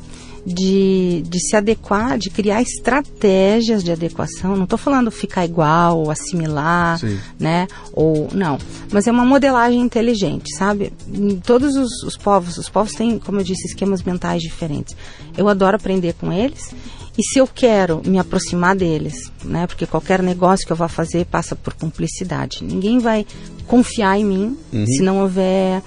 [0.49, 4.57] de, de se adequar, de criar estratégias de adequação.
[4.57, 7.19] Não estou falando ficar igual, assimilar, Sim.
[7.39, 7.69] né?
[7.93, 8.59] Ou não.
[8.91, 10.93] Mas é uma modelagem inteligente, sabe?
[11.13, 14.97] Em todos os, os povos, os povos têm, como eu disse, esquemas mentais diferentes.
[15.37, 16.75] Eu adoro aprender com eles.
[17.17, 19.67] E se eu quero me aproximar deles, né?
[19.67, 22.63] Porque qualquer negócio que eu vá fazer passa por cumplicidade.
[22.63, 23.27] Ninguém vai
[23.67, 24.87] confiar em mim Uhum.
[24.87, 25.83] se não houver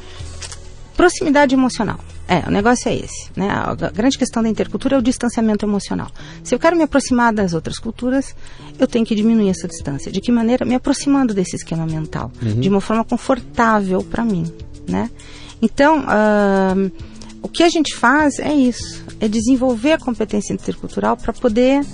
[0.95, 1.99] proximidade emocional.
[2.31, 3.29] É, o negócio é esse.
[3.35, 3.49] Né?
[3.49, 6.09] A grande questão da intercultura é o distanciamento emocional.
[6.41, 8.33] Se eu quero me aproximar das outras culturas,
[8.79, 10.09] eu tenho que diminuir essa distância.
[10.09, 10.63] De que maneira?
[10.63, 14.49] Me aproximando desse esquema mental, de uma forma confortável para mim.
[14.87, 15.11] Né?
[15.61, 16.73] Então, ah,
[17.41, 21.85] o que a gente faz é isso: é desenvolver a competência intercultural para poder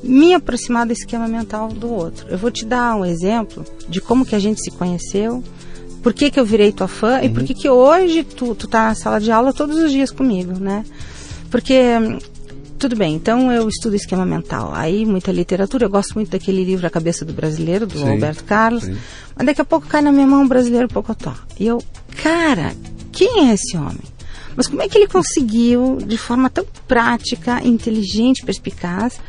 [0.00, 2.28] me aproximar do esquema mental do outro.
[2.28, 5.42] Eu vou te dar um exemplo de como que a gente se conheceu
[6.02, 7.24] por que, que eu virei tua fã uhum.
[7.24, 7.46] e por uhum.
[7.46, 10.84] que, que hoje tu, tu tá na sala de aula todos os dias comigo, né?
[11.50, 11.76] Porque
[12.78, 14.72] tudo bem, então eu estudo esquema mental.
[14.74, 18.42] Aí muita literatura, eu gosto muito daquele livro A Cabeça do Brasileiro, do sim, Alberto
[18.42, 18.82] Carlos.
[18.82, 18.96] Sim.
[19.36, 21.32] Mas daqui a pouco cai na minha mão um brasileiro Pocotó.
[21.60, 21.80] E eu,
[22.20, 22.74] cara,
[23.12, 24.02] quem é esse homem?
[24.56, 29.20] Mas como é que ele conseguiu, de forma tão prática, inteligente, perspicaz,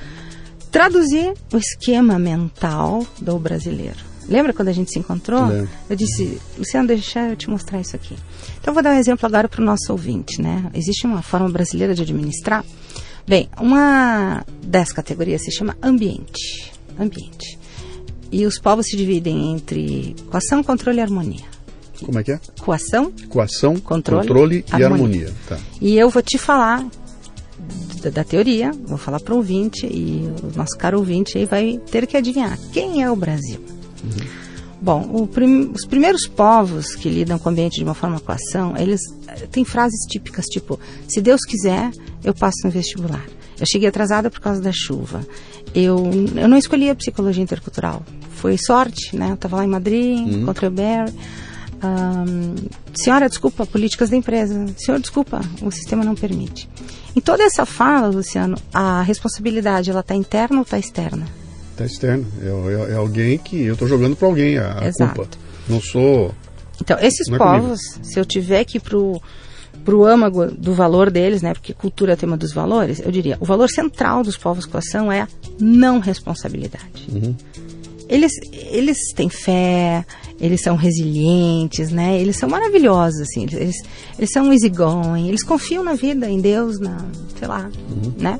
[0.71, 4.12] traduzir o esquema mental do brasileiro?
[4.27, 5.45] Lembra quando a gente se encontrou?
[5.45, 5.69] Lembro.
[5.89, 8.15] Eu disse, Luciano, deixa eu te mostrar isso aqui.
[8.59, 10.69] Então, eu vou dar um exemplo agora para o nosso ouvinte, né?
[10.73, 12.63] Existe uma forma brasileira de administrar
[13.25, 16.73] Bem, uma das categorias se chama ambiente.
[16.99, 17.57] Ambiente.
[18.31, 21.45] E os povos se dividem entre coação, controle e harmonia.
[22.03, 22.39] Como é que é?
[22.59, 25.27] Coação, coação controle, controle e harmonia.
[25.27, 25.33] harmonia.
[25.47, 25.57] Tá.
[25.79, 26.85] E eu vou te falar
[28.01, 31.79] da, da teoria, vou falar para o ouvinte e o nosso caro ouvinte aí vai
[31.89, 33.63] ter que adivinhar quem é o Brasil.
[34.03, 34.43] Uhum.
[34.83, 38.99] Bom, prim, os primeiros povos que lidam com o ambiente de uma forma coação, eles
[39.27, 41.89] eh, têm frases típicas tipo: se Deus quiser,
[42.21, 43.25] eu passo no vestibular.
[43.57, 45.25] Eu cheguei atrasada por causa da chuva.
[45.73, 48.03] Eu, eu não escolhi a psicologia intercultural.
[48.31, 49.29] Foi sorte, né?
[49.29, 50.41] Eu estava lá em Madrid, uhum.
[50.41, 51.13] encontrei o Barry.
[51.81, 52.55] Um,
[52.93, 54.65] senhora, desculpa, políticas da empresa.
[54.77, 56.69] Senhor, desculpa, o sistema não permite.
[57.15, 61.25] Em toda essa fala, Luciano, a responsabilidade ela está interna ou está externa?
[61.73, 62.25] Está externo.
[62.41, 65.27] É, é, é, alguém que eu estou jogando para alguém a, a culpa.
[65.67, 66.33] Não sou.
[66.79, 68.05] Então, esses é povos, comigo.
[68.05, 69.21] se eu tiver que ir pro
[69.83, 71.53] pro âmago do valor deles, né?
[71.53, 75.21] Porque cultura é tema dos valores, eu diria, o valor central dos povos coação é
[75.21, 75.27] a
[75.59, 77.07] não responsabilidade.
[77.11, 77.35] Uhum.
[78.07, 80.05] Eles, eles têm fé,
[80.39, 82.19] eles são resilientes, né?
[82.19, 83.43] Eles são maravilhosos, assim.
[83.51, 83.75] Eles,
[84.17, 86.97] eles são easygoing, eles confiam na vida, em Deus, na,
[87.37, 88.13] sei lá, uhum.
[88.17, 88.39] né?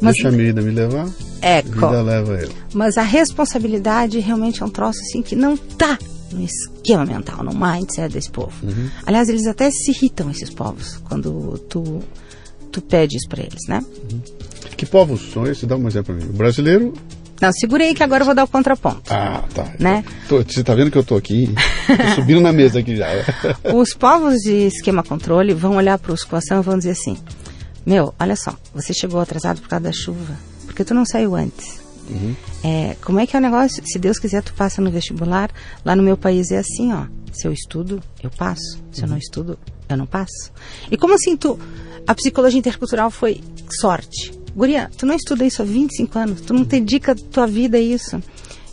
[0.00, 1.08] Mas, Deixa a vida me levar.
[1.42, 2.50] É, a vida leva eu.
[2.72, 5.98] Mas a responsabilidade realmente é um troço assim que não tá
[6.32, 8.52] no esquema mental, no mindset desse povo.
[8.62, 8.88] Uhum.
[9.04, 12.00] Aliás, eles até se irritam, esses povos, quando tu,
[12.70, 13.84] tu pedes para eles, né?
[14.10, 14.20] Uhum.
[14.76, 15.64] Que povos são esses?
[15.64, 16.30] Dá um exemplo para mim.
[16.30, 16.94] O brasileiro
[17.40, 19.02] não, segurei que agora eu vou dar o contraponto.
[19.10, 19.72] Ah, tá.
[19.78, 20.04] Né?
[20.28, 21.48] Tô, você tá vendo que eu tô aqui?
[21.86, 23.08] tô subindo na mesa aqui já.
[23.74, 27.16] os povos de esquema controle vão olhar para os coação e vão dizer assim:
[27.84, 31.80] Meu, olha só, você chegou atrasado por causa da chuva, porque tu não saiu antes.
[32.10, 32.34] Uhum.
[32.64, 33.82] É, como é que é o negócio?
[33.86, 35.50] Se Deus quiser, tu passa no vestibular.
[35.84, 37.06] Lá no meu país é assim, ó.
[37.32, 38.78] Se eu estudo, eu passo.
[38.90, 39.04] Se uhum.
[39.04, 39.18] eu não uhum.
[39.18, 40.52] estudo, eu não passo.
[40.90, 41.58] E como assim tu...
[42.06, 43.40] A psicologia intercultural foi
[43.80, 44.32] sorte.
[44.56, 46.40] Guria, tu não estuda isso há 25 anos.
[46.40, 48.20] Tu não dedica tua vida a isso.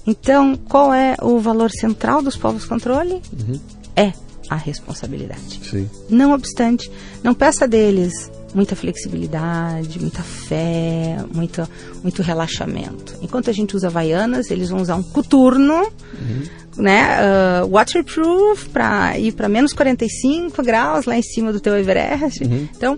[0.08, 3.22] Então, qual é o valor central dos povos controle?
[3.32, 3.60] Uhum.
[3.96, 4.13] É
[4.50, 5.60] a responsabilidade.
[5.70, 5.89] Sim.
[6.10, 6.89] Não obstante,
[7.22, 11.70] não peça deles muita flexibilidade, muita fé, muito,
[12.02, 13.15] muito relaxamento.
[13.22, 16.43] Enquanto a gente usa vaianas, eles vão usar um coturno, uhum.
[16.76, 22.43] né, uh, waterproof para ir para menos 45 graus lá em cima do teu Everest.
[22.43, 22.67] Uhum.
[22.76, 22.98] Então,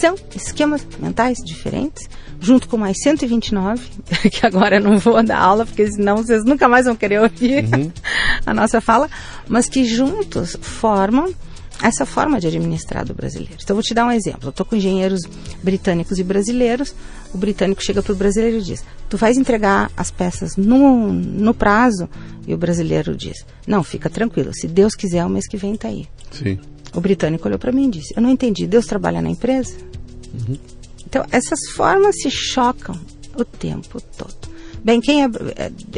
[0.00, 3.82] são esquemas mentais diferentes, junto com mais 129,
[4.30, 7.64] que agora eu não vou dar aula, porque senão vocês nunca mais vão querer ouvir
[7.64, 7.90] uhum.
[8.46, 9.10] a nossa fala,
[9.48, 11.34] mas que juntos formam
[11.82, 13.54] essa forma de administrar do brasileiro.
[13.62, 14.44] Então, vou te dar um exemplo.
[14.44, 15.20] Eu estou com engenheiros
[15.62, 16.94] britânicos e brasileiros.
[17.32, 21.54] O britânico chega para o brasileiro e diz: Tu vais entregar as peças no, no
[21.54, 22.08] prazo?
[22.46, 24.52] E o brasileiro diz: Não, fica tranquilo.
[24.52, 26.06] Se Deus quiser, o mês que vem está aí.
[26.30, 26.58] Sim.
[26.94, 28.66] O britânico olhou para mim e disse: Eu não entendi.
[28.66, 29.74] Deus trabalha na empresa?
[30.34, 30.58] Uhum.
[31.06, 32.98] Então, essas formas se chocam
[33.36, 34.50] o tempo todo.
[34.82, 35.28] Bem, quem é.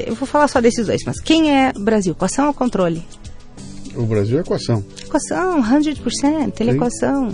[0.07, 2.13] eu vou falar só desses dois, mas quem é Brasil?
[2.13, 3.05] Equação ou controle?
[3.97, 4.85] O Brasil é equação.
[5.03, 7.31] Equação, 100%, ele é equação.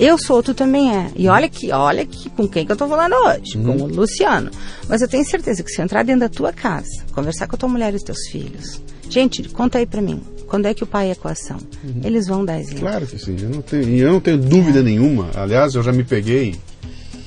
[0.00, 1.10] Eu sou, tu também é.
[1.14, 3.76] E olha que, olha que com quem que eu tô falando hoje, uhum.
[3.76, 4.50] com o Luciano.
[4.88, 7.58] Mas eu tenho certeza que se eu entrar dentro da tua casa, conversar com a
[7.58, 10.86] tua mulher e os teus filhos, gente, conta aí pra mim, quando é que o
[10.86, 11.58] pai é equação?
[11.84, 12.00] Uhum.
[12.02, 12.80] Eles vão dar exemplo.
[12.80, 14.82] Claro que sim, eu não tenho, eu não tenho dúvida é.
[14.82, 15.28] nenhuma.
[15.34, 16.56] Aliás, eu já me peguei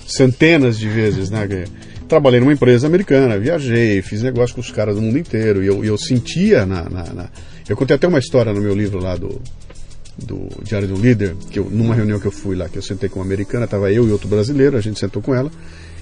[0.08, 1.48] centenas de vezes, né?
[2.08, 5.86] Trabalhei numa empresa americana, viajei, fiz negócio com os caras do mundo inteiro e eu,
[5.86, 7.30] eu sentia na, na, na
[7.68, 9.42] eu contei até uma história no meu livro lá do,
[10.18, 13.10] do Diário um Líder, que eu, numa reunião que eu fui lá, que eu sentei
[13.10, 15.52] com uma americana, estava eu e outro brasileiro, a gente sentou com ela,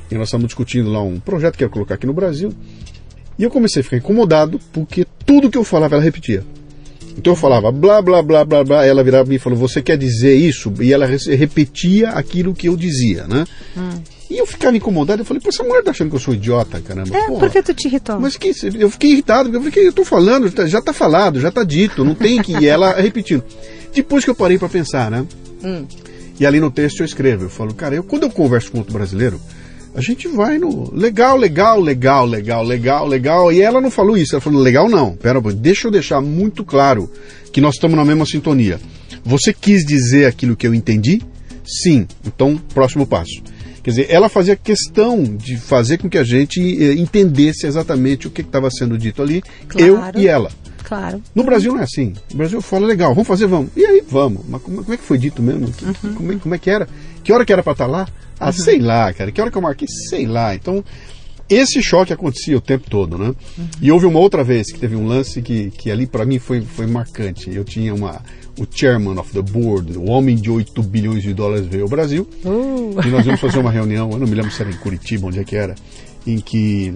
[0.09, 2.53] e nós estávamos discutindo lá um projeto que ia colocar aqui no Brasil.
[3.39, 6.43] E eu comecei a ficar incomodado, porque tudo que eu falava ela repetia.
[7.17, 10.35] Então eu falava blá blá blá blá blá, ela virava e falou: Você quer dizer
[10.35, 10.71] isso?
[10.79, 13.45] E ela repetia aquilo que eu dizia, né?
[13.75, 14.01] Hum.
[14.31, 16.79] E eu ficava incomodado, eu falei, pô, essa mulher tá achando que eu sou idiota,
[16.79, 17.17] caramba.
[17.17, 18.17] É, por que tu te irritou?
[18.17, 21.51] Mas que, eu fiquei irritado, porque eu fiquei, eu tô falando, já tá falado, já
[21.51, 22.53] tá dito, não tem que.
[22.53, 23.43] E ela repetindo.
[23.93, 25.25] Depois que eu parei para pensar, né?
[25.61, 25.85] Hum.
[26.39, 28.93] E ali no texto eu escrevo, eu falo, cara, eu, quando eu converso com outro
[28.93, 29.37] brasileiro,
[29.93, 33.51] A gente vai no legal, legal, legal, legal, legal, legal.
[33.51, 35.13] E ela não falou isso, ela falou legal não.
[35.17, 37.11] Pera, deixa eu deixar muito claro
[37.51, 38.79] que nós estamos na mesma sintonia.
[39.25, 41.21] Você quis dizer aquilo que eu entendi?
[41.65, 42.07] Sim.
[42.25, 43.43] Então, próximo passo.
[43.83, 48.31] Quer dizer, ela fazia questão de fazer com que a gente eh, entendesse exatamente o
[48.31, 50.51] que estava sendo dito ali, claro, eu e ela.
[50.83, 51.23] Claro.
[51.33, 52.13] No Brasil não é assim.
[52.31, 53.71] No Brasil fala legal, vamos fazer, vamos.
[53.77, 54.43] E aí, vamos.
[54.47, 55.67] Mas como, como é que foi dito mesmo?
[55.81, 56.13] Uhum.
[56.13, 56.87] Como, é, como, é, que era?
[57.23, 58.07] Que hora que era para estar tá lá?
[58.39, 58.51] Ah, uhum.
[58.51, 59.31] sei lá, cara.
[59.31, 59.87] Que hora que eu marquei?
[59.87, 60.53] Sei lá.
[60.53, 60.83] Então,
[61.53, 63.33] esse choque acontecia o tempo todo, né?
[63.57, 63.67] Uhum.
[63.81, 66.61] E houve uma outra vez que teve um lance que, que ali para mim foi,
[66.61, 67.53] foi marcante.
[67.53, 68.21] Eu tinha uma
[68.59, 72.27] o chairman of the board, o homem de 8 bilhões de dólares veio ao Brasil.
[72.43, 72.95] Uh.
[73.05, 75.39] E nós íamos fazer uma reunião, eu não me lembro se era em Curitiba, onde
[75.39, 75.75] é que era,
[76.27, 76.93] em que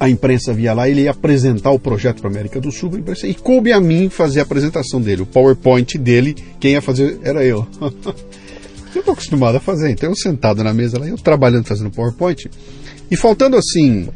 [0.00, 3.26] a imprensa via lá, ele ia apresentar o projeto para a América do Sul, imprensa,
[3.26, 5.22] e coube a mim fazer a apresentação dele.
[5.22, 7.66] O PowerPoint dele, quem ia fazer era eu.
[7.80, 12.50] eu estou acostumado a fazer, então eu sentado na mesa lá, eu trabalhando fazendo PowerPoint,
[13.12, 14.08] e faltando assim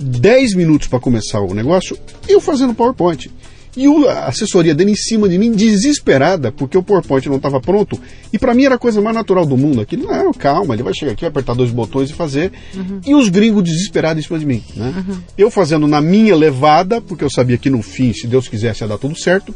[0.00, 1.94] 10 minutos para começar o negócio,
[2.26, 3.30] eu fazendo PowerPoint.
[3.76, 8.00] E a assessoria dele em cima de mim, desesperada, porque o PowerPoint não estava pronto.
[8.32, 9.82] E para mim era a coisa mais natural do mundo.
[9.82, 12.50] Aqui, não, calma, ele vai chegar aqui, vai apertar dois botões e fazer.
[12.74, 13.00] Uhum.
[13.06, 14.64] E os gringos desesperados em cima de mim.
[14.74, 14.94] Né?
[14.96, 15.20] Uhum.
[15.36, 18.88] Eu fazendo na minha levada, porque eu sabia que no fim, se Deus quisesse, ia
[18.88, 19.54] dar tudo certo.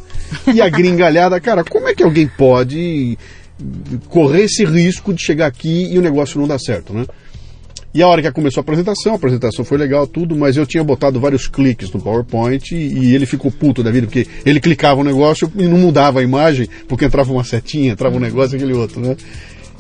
[0.55, 3.19] E a gringalhada, cara, como é que alguém pode
[4.09, 7.07] correr esse risco de chegar aqui e o negócio não dar certo, né?
[7.95, 10.83] E a hora que começou a apresentação, a apresentação foi legal, tudo, mas eu tinha
[10.83, 14.99] botado vários cliques no PowerPoint e, e ele ficou puto da vida, porque ele clicava
[14.99, 18.57] o um negócio e não mudava a imagem, porque entrava uma setinha, entrava um negócio
[18.57, 19.15] aquele outro, né?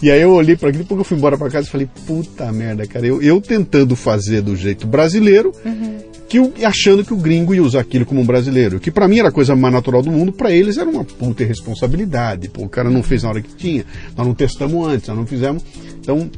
[0.02, 2.50] E aí eu olhei para aquilo, depois eu fui embora para casa e falei, puta
[2.52, 5.98] merda, cara, eu, eu tentando fazer do jeito brasileiro, uhum.
[6.28, 9.20] que eu, achando que o gringo ia usar aquilo como um brasileiro, que para mim
[9.20, 12.68] era a coisa mais natural do mundo, para eles era uma puta irresponsabilidade, pô, o
[12.68, 15.62] cara não fez na hora que tinha, nós não testamos antes, nós não fizemos,
[16.00, 16.28] então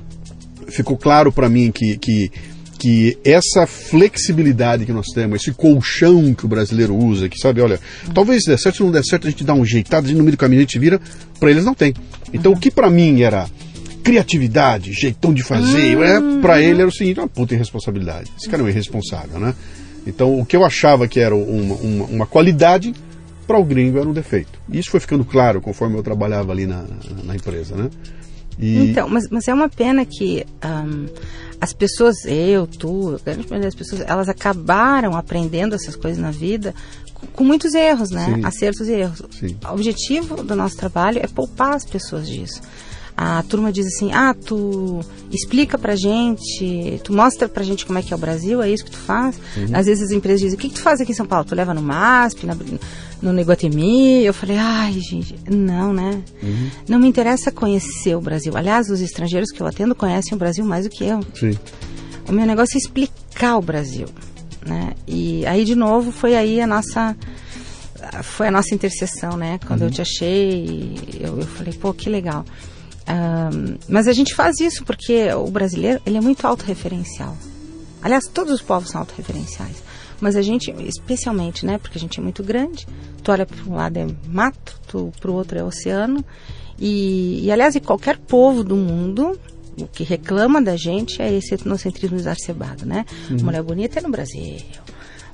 [0.68, 2.30] ficou claro para mim que, que,
[2.78, 7.80] que essa flexibilidade que nós temos, esse colchão que o brasileiro usa, que sabe, olha,
[8.14, 10.24] talvez dê certo, se não der certo, a gente dá um jeitado, a gente no
[10.24, 11.00] meio do caminho a gente vira,
[11.38, 11.94] para eles não tem.
[12.32, 12.58] Então uhum.
[12.58, 13.48] o que para mim era
[14.02, 16.04] criatividade, jeitão de fazer, uhum.
[16.38, 18.30] é, para ele era o seguinte, uma puta irresponsabilidade.
[18.38, 19.54] Esse cara é um irresponsável, né?
[20.06, 22.94] Então o que eu achava que era uma, uma, uma qualidade,
[23.46, 24.58] para o gringo era um defeito.
[24.70, 26.84] Isso foi ficando claro conforme eu trabalhava ali na,
[27.24, 27.90] na empresa, né?
[28.58, 28.90] E...
[28.90, 31.06] Então, mas, mas é uma pena que um,
[31.60, 36.30] as pessoas, eu, tu, a grande maioria das pessoas, elas acabaram aprendendo essas coisas na
[36.30, 36.74] vida
[37.14, 38.34] com, com muitos erros, né?
[38.34, 38.44] Sim.
[38.44, 39.22] Acertos e erros.
[39.38, 39.56] Sim.
[39.64, 42.60] O objetivo do nosso trabalho é poupar as pessoas disso
[43.16, 45.00] a turma diz assim: ah, tu
[45.30, 48.84] explica pra gente, tu mostra pra gente como é que é o Brasil, é isso
[48.84, 49.36] que tu faz.
[49.56, 49.68] Uhum.
[49.72, 51.44] Às vezes as empresas dizem: o que, que tu faz aqui em São Paulo?
[51.44, 52.56] Tu leva no MASP, na,
[53.22, 54.24] no Neguatemi?
[54.24, 56.22] Eu falei: ai, gente, não, né?
[56.42, 56.70] Uhum.
[56.88, 58.56] Não me interessa conhecer o Brasil.
[58.56, 61.20] Aliás, os estrangeiros que eu atendo conhecem o Brasil mais do que eu.
[61.34, 61.56] Sim.
[62.28, 64.06] O meu negócio é explicar o Brasil.
[64.66, 64.94] Né?
[65.06, 67.14] E aí, de novo, foi aí a nossa
[68.22, 69.58] foi a nossa interseção, né?
[69.66, 69.86] Quando uhum.
[69.86, 72.44] eu te achei, eu, eu falei, pô, que legal.
[73.06, 77.36] Um, mas a gente faz isso porque o brasileiro ele é muito autorreferencial.
[78.02, 79.82] Aliás, todos os povos são autorreferenciais.
[80.20, 81.78] Mas a gente, especialmente, né?
[81.78, 82.86] Porque a gente é muito grande.
[83.22, 86.24] Tu olha para um lado é mato, tu para o outro é oceano.
[86.78, 89.38] E, e, aliás, e qualquer povo do mundo,
[89.78, 93.04] o que reclama da gente é esse etnocentrismo exacerbado, né?
[93.30, 93.44] Uhum.
[93.44, 94.58] Mulher bonita é no Brasil.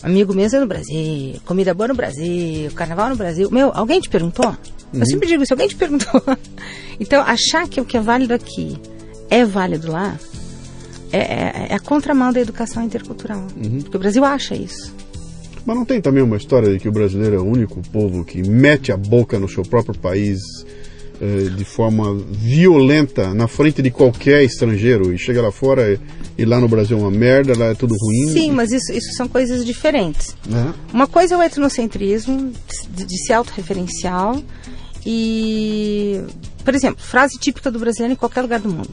[0.03, 1.41] Amigo mesmo é no Brasil.
[1.45, 2.71] Comida boa no Brasil.
[2.75, 3.51] Carnaval no Brasil.
[3.51, 4.47] Meu, alguém te perguntou?
[4.47, 5.01] Uhum.
[5.01, 6.23] Eu sempre digo isso, alguém te perguntou.
[7.01, 8.79] então, achar que o que é válido aqui
[9.31, 10.19] é válido lá
[11.11, 13.47] é, é, é a contramão da educação intercultural.
[13.57, 13.81] Uhum.
[13.81, 14.95] Porque o Brasil acha isso.
[15.65, 18.47] Mas não tem também uma história de que o brasileiro é o único povo que
[18.47, 20.41] mete a boca no seu próprio país
[21.21, 26.01] eh, de forma violenta na frente de qualquer estrangeiro e chega lá fora
[26.39, 28.33] e, lá no Brasil é uma merda, lá é tudo ruim.
[28.33, 30.35] Sim, mas isso, isso são coisas diferentes.
[30.49, 30.73] Uhum.
[30.95, 32.51] Uma coisa é o etnocentrismo,
[32.97, 34.43] de, de ser autorreferencial
[35.05, 36.23] e,
[36.65, 38.91] por exemplo, frase típica do brasileiro em qualquer lugar do mundo.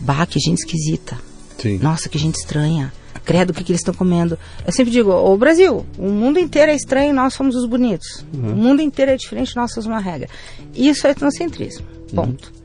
[0.00, 1.18] Bah, que gente esquisita.
[1.58, 1.78] Sim.
[1.78, 2.92] Nossa, que gente estranha
[3.28, 4.38] credo o que, que eles estão comendo.
[4.66, 8.24] Eu sempre digo, o Brasil, o mundo inteiro é estranho, nós somos os bonitos.
[8.32, 8.54] Uhum.
[8.54, 10.30] O mundo inteiro é diferente, nós somos uma regra.
[10.74, 12.50] Isso é etnocentrismo, ponto.
[12.50, 12.58] Uhum.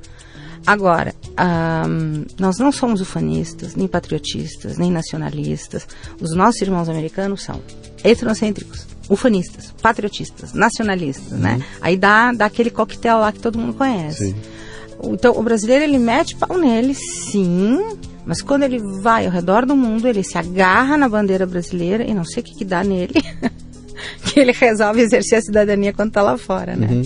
[0.66, 1.14] Agora,
[2.40, 5.86] nós não somos ufanistas, nem patriotistas, nem nacionalistas.
[6.22, 7.60] Os nossos irmãos americanos são
[8.02, 11.54] etnocêntricos, ufanistas, patriotistas, nacionalistas, né?
[11.54, 11.58] uhum.
[11.60, 11.66] né?
[11.82, 14.28] Aí dá, dá aquele coquetel lá que todo mundo conhece.
[14.28, 14.36] Sim.
[15.04, 17.78] Então, o brasileiro, ele mete pau nele, sim,
[18.26, 22.14] mas quando ele vai ao redor do mundo, ele se agarra na bandeira brasileira e
[22.14, 23.22] não sei o que, que dá nele,
[24.26, 26.88] que ele resolve exercer a cidadania quando está lá fora, né?
[26.90, 27.04] Uhum.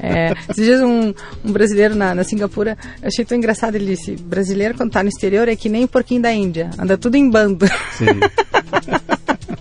[0.00, 4.16] É, esses dias um, um brasileiro na, na Singapura, eu achei tão engraçado, ele disse,
[4.16, 7.30] brasileiro quando tá no exterior é que nem o porquinho da Índia, anda tudo em
[7.30, 7.66] bando.
[7.92, 8.06] Sim.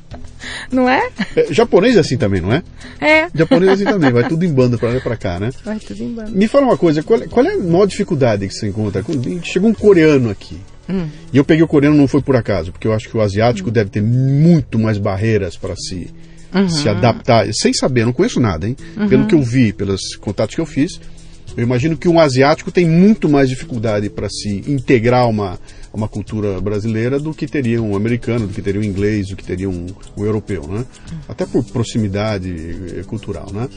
[0.72, 1.10] não é?
[1.36, 1.54] é?
[1.54, 2.64] Japonês é assim também, não é?
[3.00, 3.30] É.
[3.34, 5.52] Japonês é assim também, vai tudo em bando pra lá e pra cá, né?
[5.64, 6.32] Vai tudo em bando.
[6.32, 9.04] Me fala uma coisa, qual, qual é a maior dificuldade que você encontra?
[9.44, 10.58] Chegou um coreano aqui.
[10.90, 11.08] Hum.
[11.32, 13.70] E eu peguei o coreano não foi por acaso, porque eu acho que o asiático
[13.70, 13.74] hum.
[13.74, 16.10] deve ter muito mais barreiras para se,
[16.54, 16.70] uhum.
[16.70, 17.48] se adaptar.
[17.54, 18.76] Sem saber, não conheço nada, hein?
[18.98, 19.08] Uhum.
[19.08, 21.00] Pelo que eu vi, pelos contatos que eu fiz,
[21.56, 25.60] eu imagino que um asiático tem muito mais dificuldade para se integrar a uma,
[25.94, 29.44] uma cultura brasileira do que teria um americano, do que teria um inglês, do que
[29.44, 30.86] teria um, um europeu, né?
[31.28, 33.68] Até por proximidade cultural, né?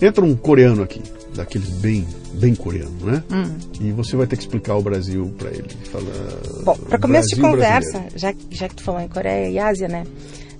[0.00, 1.02] Entra um coreano aqui,
[1.34, 3.22] daqueles bem, bem coreano, né?
[3.30, 3.56] Hum.
[3.80, 5.68] E você vai ter que explicar o Brasil para ele.
[5.90, 6.04] Fala,
[6.64, 10.04] Bom, para começo de conversa, já, já que tu falou em Coreia e Ásia, né?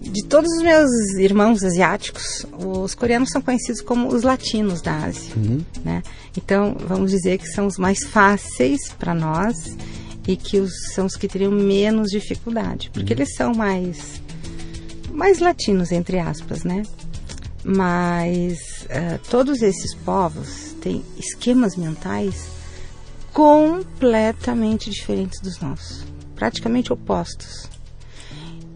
[0.00, 5.34] De todos os meus irmãos asiáticos, os coreanos são conhecidos como os latinos da Ásia,
[5.36, 5.60] uhum.
[5.84, 6.04] né?
[6.36, 9.56] Então, vamos dizer que são os mais fáceis para nós
[10.28, 13.20] e que os, são os que teriam menos dificuldade, porque uhum.
[13.20, 14.22] eles são mais
[15.10, 16.82] mais latinos entre aspas, né?
[17.64, 22.46] Mas uh, todos esses povos têm esquemas mentais
[23.32, 26.04] completamente diferentes dos nossos,
[26.36, 27.68] praticamente opostos.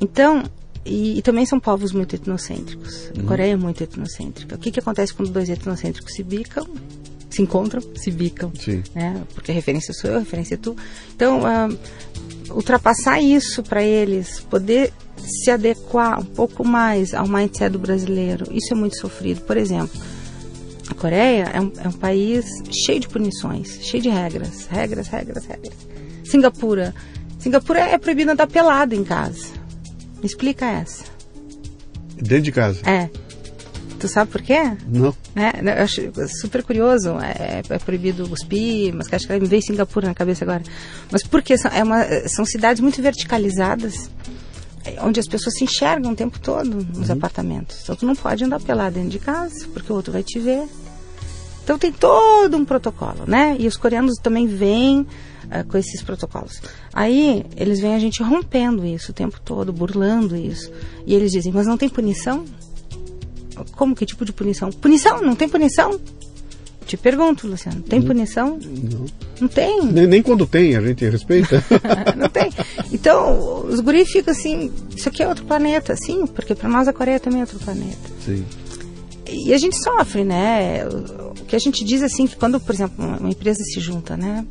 [0.00, 0.42] Então,
[0.84, 3.10] e, e, também são povos muito etnocêntricos.
[3.14, 3.24] Uhum.
[3.24, 4.56] A Coreia é muito etnocêntrica.
[4.56, 6.66] O que, que acontece quando dois etnocêntricos se bicam?
[7.32, 8.52] Se encontram, se bicam.
[8.54, 8.82] Sim.
[8.94, 9.22] Né?
[9.34, 10.76] Porque a referência sou eu, a referência é tu.
[11.16, 11.78] Então, uh,
[12.54, 18.74] ultrapassar isso para eles, poder se adequar um pouco mais ao mindset do brasileiro, isso
[18.74, 19.40] é muito sofrido.
[19.40, 19.98] Por exemplo,
[20.90, 25.46] a Coreia é um, é um país cheio de punições, cheio de regras, regras, regras,
[25.46, 25.74] regras.
[26.24, 26.94] Singapura,
[27.38, 29.48] Singapura é proibido andar pelado em casa.
[30.20, 31.04] Me explica essa.
[32.16, 32.80] Dentro de casa?
[32.84, 33.08] É.
[34.02, 34.76] Tu sabe por quê?
[34.88, 35.14] Não.
[35.36, 36.02] É, eu acho
[36.40, 37.10] super curioso.
[37.20, 40.60] É, é proibido cuspir, mas acho que me veio Singapura na cabeça agora.
[41.08, 44.10] Mas porque são, é uma, são cidades muito verticalizadas,
[45.02, 47.14] onde as pessoas se enxergam o tempo todo nos uhum.
[47.14, 47.78] apartamentos.
[47.84, 50.66] Então tu não pode andar pelado dentro de casa, porque o outro vai te ver.
[51.62, 53.54] Então tem todo um protocolo, né?
[53.56, 56.60] E os coreanos também vêm uh, com esses protocolos.
[56.92, 60.72] Aí eles veem a gente rompendo isso o tempo todo, burlando isso.
[61.06, 62.44] E eles dizem, mas não tem punição?
[63.72, 64.70] Como que tipo de punição?
[64.70, 65.22] Punição?
[65.22, 66.00] Não tem punição?
[66.86, 68.58] Te pergunto, Luciano, tem punição?
[68.60, 69.06] Não.
[69.40, 69.84] Não tem.
[69.86, 71.64] Nem, nem, quando tem, a gente respeita.
[72.16, 72.50] não tem.
[72.92, 76.92] Então, os guris ficam assim, isso aqui é outro planeta, sim, porque para nós a
[76.92, 78.10] Coreia também é outro planeta.
[78.24, 78.44] Sim.
[79.28, 80.84] E a gente sofre, né?
[80.86, 84.44] O que a gente diz assim, que quando, por exemplo, uma empresa se junta, né?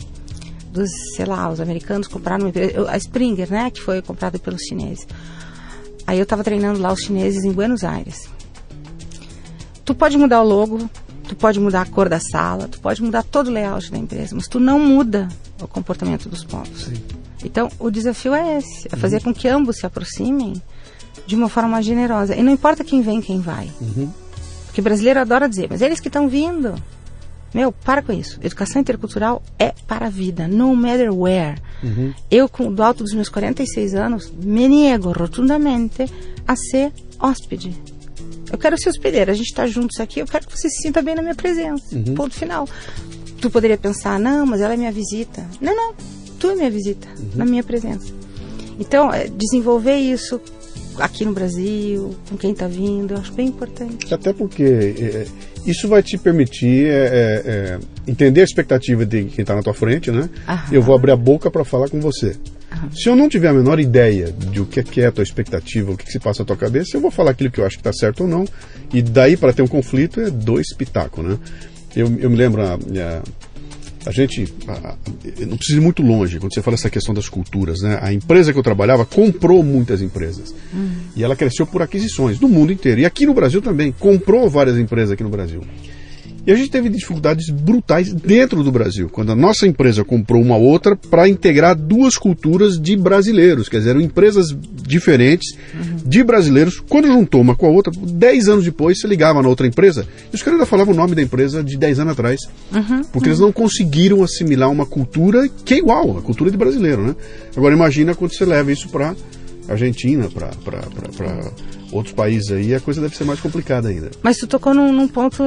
[0.71, 4.61] dos, sei lá, os americanos compraram uma empresa, a Springer, né, que foi comprada pelos
[4.61, 5.05] chineses.
[6.07, 8.29] Aí eu estava treinando lá os chineses em Buenos Aires.
[9.91, 10.89] Tu pode mudar o logo,
[11.27, 14.33] tu pode mudar a cor da sala, tu pode mudar todo o layout da empresa,
[14.33, 15.27] mas tu não muda
[15.61, 16.85] o comportamento dos povos.
[16.85, 16.93] Sim.
[17.43, 19.23] Então, o desafio é esse, é fazer uhum.
[19.23, 20.53] com que ambos se aproximem
[21.27, 22.37] de uma forma generosa.
[22.37, 23.69] E não importa quem vem, quem vai.
[23.81, 24.09] Uhum.
[24.67, 26.73] Porque brasileiro adora dizer, mas eles que estão vindo.
[27.53, 28.39] Meu, para com isso.
[28.41, 31.61] Educação intercultural é para a vida, no matter where.
[31.83, 32.13] Uhum.
[32.31, 36.05] Eu, com, do alto dos meus 46 anos, me nego rotundamente
[36.47, 37.77] a ser hóspede.
[38.51, 41.01] Eu quero ser hospedeira, a gente está juntos aqui, eu quero que você se sinta
[41.01, 41.95] bem na minha presença.
[41.95, 42.15] Uhum.
[42.15, 42.67] Ponto final.
[43.39, 45.43] Tu poderia pensar, não, mas ela é minha visita.
[45.59, 45.95] Não, não,
[46.39, 47.29] tu é minha visita, uhum.
[47.35, 48.13] na minha presença.
[48.79, 50.39] Então, é, desenvolver isso
[50.97, 54.13] aqui no Brasil, com quem está vindo, eu acho bem importante.
[54.13, 55.25] Até porque é,
[55.65, 59.73] isso vai te permitir é, é, é entender a expectativa de quem está na tua
[59.73, 60.29] frente, né?
[60.47, 60.73] Aham.
[60.73, 62.35] Eu vou abrir a boca para falar com você.
[62.81, 62.91] Aham.
[62.93, 65.23] Se eu não tiver a menor ideia de o que é, que é a tua
[65.23, 67.65] expectativa, o que, que se passa na tua cabeça, eu vou falar aquilo que eu
[67.65, 68.45] acho que está certo ou não.
[68.93, 71.37] E daí, para ter um conflito, é dois pitacos, né?
[71.95, 73.21] Eu, eu me lembro, a, a,
[74.05, 74.95] a gente a,
[75.45, 77.99] não precisa ir muito longe quando você fala essa questão das culturas, né?
[78.01, 80.91] A empresa que eu trabalhava comprou muitas empresas uhum.
[81.15, 84.77] e ela cresceu por aquisições no mundo inteiro e aqui no Brasil também comprou várias
[84.77, 85.61] empresas aqui no Brasil.
[86.45, 90.57] E a gente teve dificuldades brutais dentro do Brasil, quando a nossa empresa comprou uma
[90.57, 94.47] outra para integrar duas culturas de brasileiros, quer dizer, eram empresas
[94.87, 95.97] diferentes uhum.
[96.03, 96.79] de brasileiros.
[96.89, 100.35] Quando juntou uma com a outra, dez anos depois você ligava na outra empresa e
[100.35, 102.41] os caras ainda falavam o nome da empresa de dez anos atrás,
[102.73, 103.03] uhum.
[103.11, 103.33] porque uhum.
[103.33, 107.15] eles não conseguiram assimilar uma cultura que é igual, a cultura de brasileiro, né?
[107.55, 109.15] Agora imagina quando você leva isso para
[109.67, 110.81] Argentina, para
[111.91, 114.11] outros países aí, a coisa deve ser mais complicada ainda.
[114.23, 115.43] Mas tu tocou num, num ponto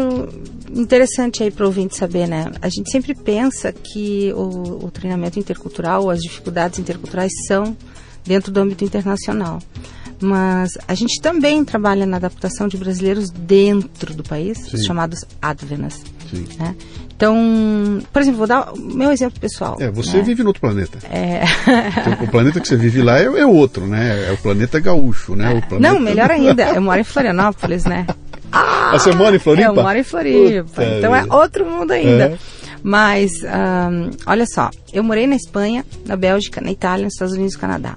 [0.73, 2.51] interessante aí para o ouvinte saber, né?
[2.61, 7.77] A gente sempre pensa que o, o treinamento intercultural, as dificuldades interculturais são
[8.25, 9.59] dentro do âmbito internacional.
[10.21, 14.77] Mas a gente também trabalha na adaptação de brasileiros dentro do país, Sim.
[14.77, 16.03] os chamados advenas.
[16.59, 16.75] Né?
[17.17, 19.77] Então, por exemplo, vou dar o meu exemplo pessoal.
[19.81, 20.23] É, você né?
[20.23, 20.99] vive no outro planeta.
[21.11, 21.43] É...
[22.01, 24.29] Então, o planeta que você vive lá é, é, outro, né?
[24.29, 25.59] É o planeta gaúcho, né?
[25.59, 25.61] É.
[25.61, 25.79] Planeta...
[25.79, 28.07] Não, melhor ainda, eu moro em Florianópolis, né?
[28.51, 29.69] Ah, você mora em Floripa?
[29.69, 31.27] Eu moro em Floripa, Puta então vida.
[31.29, 32.25] é outro mundo ainda.
[32.25, 32.39] É.
[32.83, 37.55] Mas, um, olha só, eu morei na Espanha, na Bélgica, na Itália, nos Estados Unidos
[37.55, 37.97] e Canadá.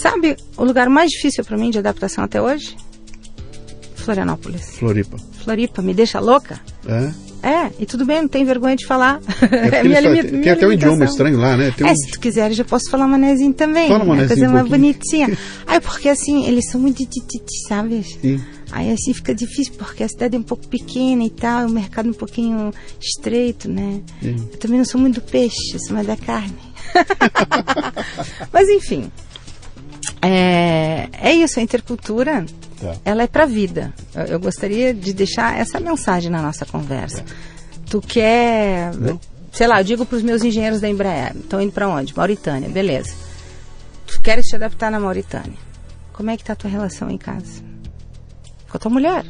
[0.00, 2.76] Sabe o lugar mais difícil para mim de adaptação até hoje?
[4.00, 4.76] Florianópolis.
[4.76, 5.16] Floripa.
[5.44, 6.60] Floripa, me deixa louca?
[6.86, 7.10] É?
[7.42, 9.20] É, e tudo bem, não tem vergonha de falar.
[9.50, 11.72] É minha, minha, tem minha até um idioma estranho lá, né?
[11.80, 13.88] É, se tu quiser, eu já posso falar manezinho também.
[13.88, 14.24] Fala manezinho.
[14.24, 15.38] É coisa um mais bonitinha.
[15.66, 18.02] Aí, porque assim, eles são muito tititi, sabe?
[18.02, 18.40] Sim.
[18.72, 22.08] Aí assim fica difícil, porque a cidade é um pouco pequena e tal, o mercado
[22.08, 24.00] um pouquinho estreito, né?
[24.22, 24.36] Sim.
[24.52, 26.54] Eu também não sou muito do peixe, sou mais da carne.
[28.52, 29.10] Mas enfim,
[30.22, 32.44] é, é isso, a intercultura,
[32.80, 32.96] Tá.
[33.04, 33.92] ela é para a vida.
[34.14, 37.24] Eu, eu gostaria de deixar essa mensagem na nossa conversa.
[37.90, 39.20] Tu quer, Não.
[39.52, 42.16] sei lá, eu digo para os meus engenheiros da Embraer, estão indo para onde?
[42.16, 43.14] Mauritânia, beleza.
[44.06, 45.58] Tu queres te adaptar na Mauritânia.
[46.12, 47.62] Como é que tá a tua relação em casa?
[48.70, 49.24] Com a tua mulher.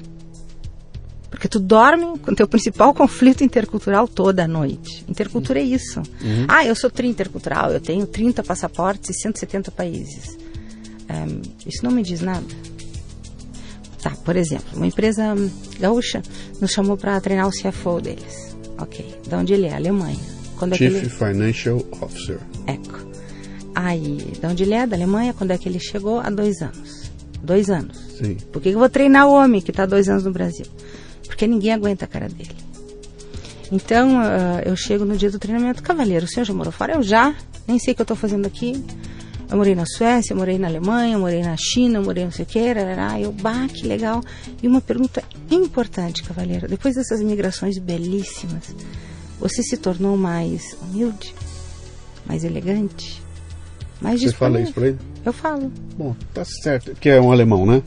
[1.30, 5.04] Porque tu dorme com teu principal conflito intercultural toda a noite.
[5.08, 6.02] Intercultura é isso.
[6.48, 10.36] Ah, eu sou tri-intercultural, eu tenho 30 passaportes e 170 países.
[11.10, 12.46] Ehm, isso não me diz nada.
[14.00, 15.34] Tá, por exemplo, uma empresa
[15.78, 16.22] gaúcha
[16.60, 18.56] nos chamou para treinar o CFO deles.
[18.78, 19.74] Ok, de onde ele é?
[19.74, 20.18] Alemanha.
[20.56, 21.10] Quando é Chief ele...
[21.10, 22.38] Financial Officer.
[22.66, 23.00] Eco.
[23.74, 24.86] Aí, de onde ele é?
[24.86, 25.34] Da Alemanha.
[25.34, 26.20] Quando é que ele chegou?
[26.20, 27.10] Há dois anos.
[27.42, 27.96] Dois anos.
[28.18, 28.36] Sim.
[28.52, 30.66] Por que eu vou treinar o homem que está dois anos no Brasil?
[31.26, 32.56] Porque ninguém aguenta a cara dele.
[33.72, 36.94] Então, ah, eu chego no dia do treinamento, cavaleiro, o senhor já morou fora?
[36.94, 37.34] Eu já,
[37.68, 38.82] nem sei o que eu estou fazendo aqui.
[39.50, 42.72] Eu morei na Suécia, morei na Alemanha, morei na China, morei não sei o que,
[42.72, 43.20] rarará.
[43.20, 44.22] eu, bah, que legal.
[44.62, 48.74] E uma pergunta importante, cavaleiro, depois dessas migrações belíssimas,
[49.40, 51.34] você se tornou mais humilde,
[52.24, 53.20] mais elegante,
[54.00, 54.98] mais Você fala isso pra ele?
[55.24, 55.72] Eu falo.
[55.98, 56.94] Bom, tá certo.
[56.94, 57.82] Que é um alemão, né?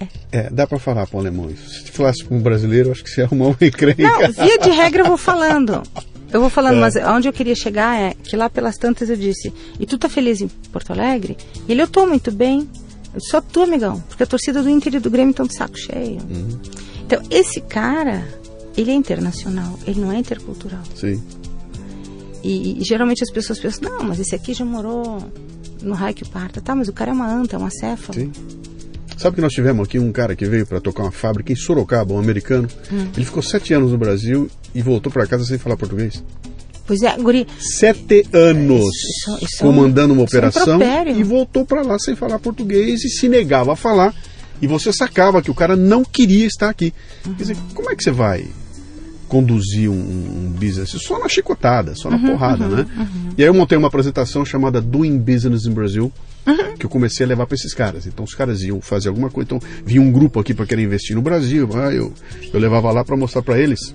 [0.00, 0.08] É.
[0.32, 1.84] É, dá pra falar pra um alemão isso.
[1.84, 4.02] Se falasse com um brasileiro, acho que você ia arrumar uma encrenca.
[4.02, 5.82] Não, via de regra eu vou falando.
[6.34, 6.80] Eu vou falando, É.
[6.80, 10.08] mas onde eu queria chegar é que lá pelas tantas eu disse, e tu tá
[10.08, 11.36] feliz em Porto Alegre?
[11.68, 12.68] E ele, eu tô muito bem.
[13.14, 15.78] Eu sou tu, amigão, porque a torcida do Inter e do Grêmio estão de saco
[15.78, 16.18] cheio.
[16.28, 16.58] Uhum.
[17.06, 18.26] Então, esse cara,
[18.76, 20.82] ele é internacional, ele não é intercultural.
[20.96, 21.22] Sim.
[22.42, 25.22] E, e geralmente as pessoas pensam, não, mas esse aqui já morou
[25.82, 26.60] no raio que parta.
[26.60, 28.18] Tá, mas o cara é uma anta, é uma céfala.
[28.18, 28.32] Sim.
[29.16, 32.12] Sabe que nós tivemos aqui um cara que veio para tocar uma fábrica em Sorocaba,
[32.14, 32.68] um americano.
[32.92, 33.06] Hum.
[33.16, 36.22] Ele ficou sete anos no Brasil e voltou para casa sem falar português.
[36.86, 40.78] Pois é, guri, Sete anos Isso- isso é comandando uma isso é um operação
[41.18, 44.14] e voltou para lá sem falar português e se negava a falar.
[44.60, 46.92] E você sacava que o cara não queria estar aqui.
[47.22, 48.46] Quer dizer, como é que você vai
[49.28, 52.86] conduzir um, um business só na chicotada, só na porrada, né?
[53.36, 56.12] E aí eu montei uma apresentação chamada Doing Business in Brazil,
[56.78, 58.06] que eu comecei a levar para esses caras.
[58.06, 61.16] Então os caras iam fazer alguma coisa, então vinha um grupo aqui para querer investir
[61.16, 62.12] no Brasil, ah, eu,
[62.52, 63.94] eu levava lá para mostrar para eles.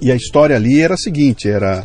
[0.00, 1.84] E a história ali era a seguinte, era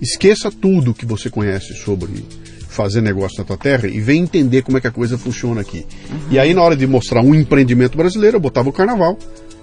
[0.00, 2.24] esqueça tudo que você conhece sobre
[2.68, 5.86] fazer negócio na tua terra e vem entender como é que a coisa funciona aqui.
[6.30, 9.16] E aí na hora de mostrar um empreendimento brasileiro, eu botava o carnaval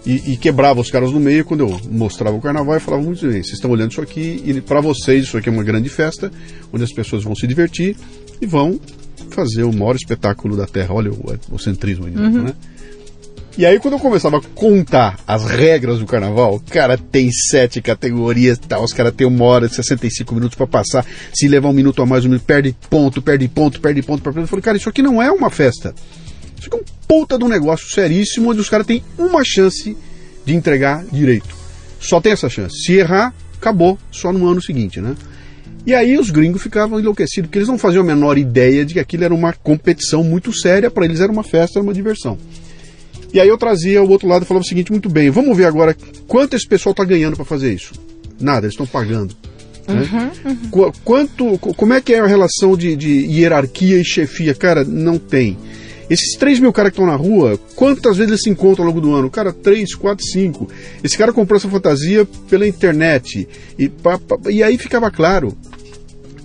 [0.05, 3.21] e, e quebrava os caras no meio quando eu mostrava o carnaval e falava muito
[3.21, 6.31] bem, vocês estão olhando isso aqui e para vocês isso aqui é uma grande festa
[6.73, 7.95] onde as pessoas vão se divertir
[8.41, 8.79] e vão
[9.31, 10.93] fazer o maior espetáculo da terra.
[10.93, 12.53] Olha o, o centrismo aí, né?
[13.57, 18.57] E aí, quando eu começava a contar as regras do carnaval, cara, tem sete categorias
[18.57, 21.05] e tal, os caras têm uma hora, 65 minutos para passar.
[21.33, 24.23] Se levar um minuto a mais, um minuto, perde ponto, perde ponto, perde ponto.
[24.23, 24.45] Perde ponto.
[24.45, 25.93] Eu falei, cara, isso aqui não é uma festa.
[26.57, 29.97] Isso aqui é um puta de um negócio seríssimo, onde os caras têm uma chance
[30.45, 31.53] de entregar direito.
[31.99, 32.83] Só tem essa chance.
[32.85, 35.13] Se errar, acabou, só no ano seguinte, né?
[35.85, 38.99] E aí os gringos ficavam enlouquecidos, porque eles não faziam a menor ideia de que
[38.99, 42.37] aquilo era uma competição muito séria, para eles era uma festa, era uma diversão.
[43.33, 45.65] E aí eu trazia o outro lado e falava o seguinte, muito bem, vamos ver
[45.65, 45.95] agora
[46.27, 47.93] quanto esse pessoal está ganhando para fazer isso.
[48.39, 49.35] Nada, eles estão pagando.
[49.87, 50.31] né?
[50.69, 54.53] Qu- Quanto, co- como é que é a relação de, de hierarquia e chefia?
[54.53, 55.57] Cara, não tem.
[56.09, 58.99] Esses 3 mil caras que estão na rua, quantas vezes eles se encontram ao longo
[58.99, 59.29] do ano?
[59.29, 60.67] Cara, 3, 4, 5.
[61.01, 63.47] Esse cara comprou essa fantasia pela internet.
[63.79, 65.55] E, pá, pá, e aí ficava claro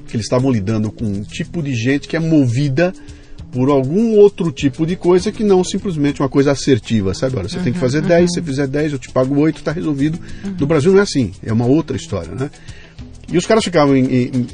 [0.06, 2.92] que eles estavam lidando com um tipo de gente que é movida
[3.52, 7.36] por algum outro tipo de coisa que não simplesmente uma coisa assertiva, sabe?
[7.36, 10.18] Olha, você tem que fazer 10, se fizer 10, eu te pago 8, tá resolvido.
[10.58, 12.50] No Brasil não é assim, é uma outra história, né?
[13.32, 14.04] E os caras ficavam em.
[14.26, 14.46] em-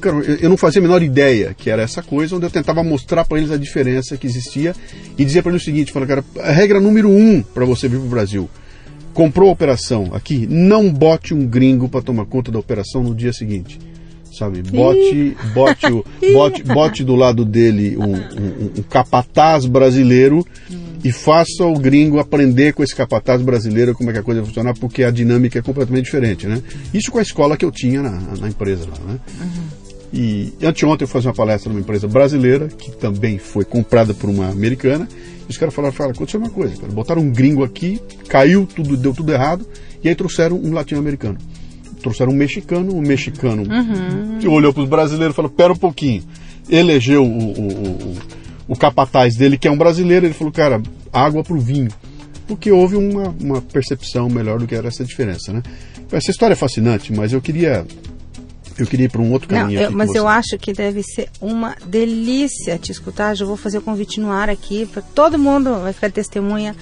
[0.00, 3.24] cara, eu não fazia a menor ideia que era essa coisa, onde eu tentava mostrar
[3.24, 4.74] para eles a diferença que existia
[5.16, 7.98] e dizia para eles o seguinte: fala, cara, a regra número um para você vir
[7.98, 8.50] para o Brasil:
[9.14, 13.32] comprou a operação aqui, não bote um gringo para tomar conta da operação no dia
[13.32, 13.78] seguinte.
[14.36, 20.44] Sabe, bote, bote, o, bote, bote do lado dele um, um, um capataz brasileiro
[21.02, 24.48] e faça o gringo aprender com esse capataz brasileiro como é que a coisa vai
[24.48, 26.60] funcionar, porque a dinâmica é completamente diferente, né?
[26.92, 29.20] Isso com a escola que eu tinha na, na empresa lá, né?
[30.12, 34.48] E anteontem eu fiz uma palestra numa empresa brasileira, que também foi comprada por uma
[34.48, 35.08] americana,
[35.48, 38.96] e os caras falaram, falaram, aconteceu uma coisa, cara, botaram um gringo aqui, caiu tudo,
[38.96, 39.66] deu tudo errado,
[40.02, 41.38] e aí trouxeram um latino-americano.
[42.00, 44.52] Trouxeram um mexicano, um mexicano Uhum.
[44.52, 46.22] olhou para os brasileiros e falou, pera um pouquinho.
[46.68, 48.16] Elegeu o, o, o,
[48.68, 50.82] o capataz dele, que é um brasileiro, ele falou, cara,
[51.12, 51.90] água pro vinho.
[52.46, 55.62] Porque houve uma, uma percepção melhor do que era essa diferença, né?
[56.12, 57.84] Essa história é fascinante, mas eu queria
[58.78, 60.72] eu queria ir para um outro Não, caminho eu- aqui com mas eu acho que
[60.72, 63.34] deve ser uma delícia te escutar.
[63.34, 66.76] Já vou fazer o convite no ar aqui para todo mundo vai ficar testemunha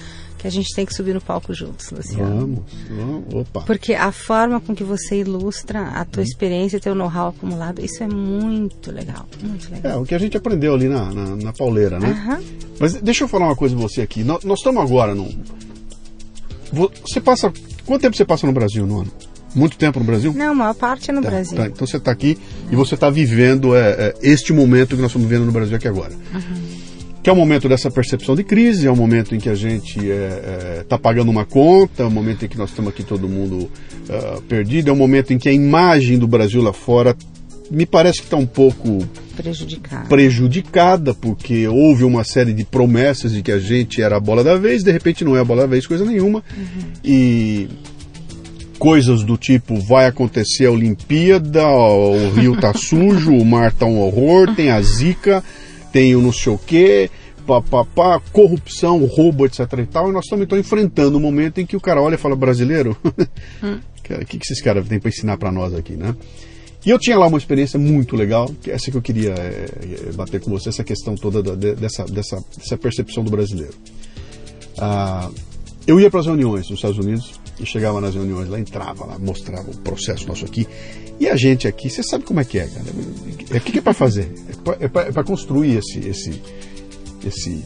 [0.45, 2.39] que a gente tem que subir no palco juntos, Luciano.
[2.39, 3.61] Vamos, vamos, opa.
[3.61, 8.07] Porque a forma com que você ilustra a tua experiência, teu know-how acumulado, isso é
[8.07, 10.01] muito legal, muito É, legal.
[10.03, 12.09] o que a gente aprendeu ali na, na, na pauleira, né?
[12.09, 12.43] Aham.
[12.79, 14.23] Mas deixa eu falar uma coisa pra você aqui.
[14.23, 15.35] Nós, nós estamos agora num.
[16.71, 17.51] Vo- Você passa.
[17.85, 19.11] Quanto tempo você passa no Brasil no ano?
[19.55, 20.33] Muito tempo no Brasil?
[20.33, 21.57] Não, a maior parte é no Tá, Brasil.
[21.57, 21.67] tá.
[21.67, 22.37] Então você está aqui
[22.69, 25.87] e você está vivendo é, é, este momento que nós estamos vivendo no Brasil aqui
[25.87, 26.11] agora.
[27.25, 29.99] Que é o momento dessa percepção de crise, é o momento em que a gente
[30.79, 33.67] está pagando uma conta, é o momento em que nós estamos aqui todo mundo
[34.07, 37.17] ah, perdido, é o momento em que a imagem do Brasil lá fora
[37.71, 38.99] me parece que está um pouco
[39.35, 40.07] Prejudicado.
[40.07, 44.55] prejudicada, porque houve uma série de promessas de que a gente era a bola da
[44.55, 46.43] vez, de repente não é a bola da vez, coisa nenhuma.
[47.03, 47.67] E
[48.77, 53.97] coisas do tipo vai acontecer a Olimpíada, o rio tá sujo, o mar tá um
[53.97, 55.43] horror, tem a zica,
[55.95, 57.09] tem o não sei o quê,
[57.47, 61.61] pá, pá, pá, corrupção, roubo, etc e tal, e nós estamos então enfrentando um momento
[61.61, 62.97] em que o cara olha e fala, brasileiro,
[64.03, 66.13] cara, o que, que esses caras têm para ensinar para nós aqui, né?
[66.85, 70.41] E eu tinha lá uma experiência muito legal, que essa que eu queria é, bater
[70.41, 73.73] com você, essa questão toda da- de- dessa, dessa, dessa percepção do brasileiro.
[74.77, 75.29] Ah,
[75.87, 79.17] eu ia para as reuniões nos Estados Unidos e chegava nas reuniões lá, entrava lá,
[79.17, 80.67] mostrava o processo nosso aqui.
[81.19, 82.85] E a gente aqui, você sabe como é que é, cara?
[83.51, 84.31] É, o que, que é para fazer?
[84.79, 86.41] É para construir esse, esse,
[87.25, 87.63] esse,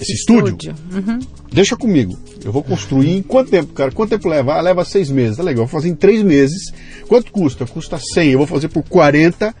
[0.00, 0.74] esse estúdio.
[0.92, 1.18] Uhum.
[1.52, 2.18] Deixa comigo.
[2.44, 3.92] Eu vou construir em quanto tempo, cara?
[3.92, 4.54] Quanto tempo leva?
[4.54, 5.36] Ah, leva seis meses.
[5.36, 5.64] Tá legal.
[5.64, 6.72] Eu vou fazer em três meses.
[7.06, 7.66] Quanto custa?
[7.66, 8.30] Custa 100.
[8.30, 9.54] Eu vou fazer por 40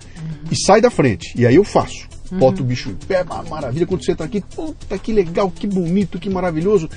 [0.50, 1.32] e sai da frente.
[1.36, 2.08] E aí eu faço.
[2.32, 3.86] Boto o bicho em pé, maravilha.
[3.86, 6.88] Quando você tá aqui, puta, que legal, que bonito, que maravilhoso.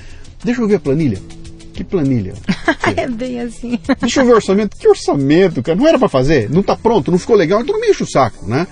[0.44, 1.20] Deixa eu ver a planilha.
[1.74, 2.34] Que planilha?
[2.96, 3.78] é bem assim.
[4.00, 4.76] Deixa eu ver o orçamento.
[4.76, 5.76] Que orçamento, cara?
[5.76, 6.48] Não era para fazer?
[6.48, 8.66] Não tá pronto, não ficou legal, então não me enche o saco, né?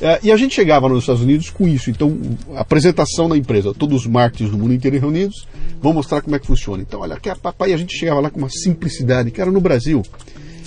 [0.00, 1.88] É, e a gente chegava nos Estados Unidos com isso.
[1.88, 2.18] Então,
[2.54, 5.46] a apresentação da empresa, todos os marketing do mundo inteiro reunidos,
[5.80, 6.82] vão mostrar como é que funciona.
[6.82, 9.30] Então, olha, que a papai, a gente chegava lá com uma simplicidade.
[9.30, 10.02] Cara, no Brasil,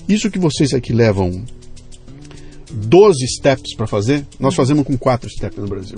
[0.07, 1.43] isso que vocês aqui levam
[2.72, 5.97] 12 steps para fazer, nós fazemos com 4 steps no Brasil.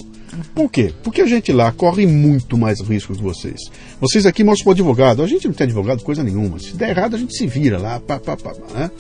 [0.56, 0.94] Por quê?
[1.04, 3.60] Porque a gente lá corre muito mais risco que vocês.
[4.00, 5.22] Vocês aqui mostram para advogado.
[5.24, 6.60] A gente não tem advogado coisa nenhuma.
[6.60, 8.00] Se der errado, a gente se vira lá.
[8.00, 8.92] Pá, pá, pá, pá, né?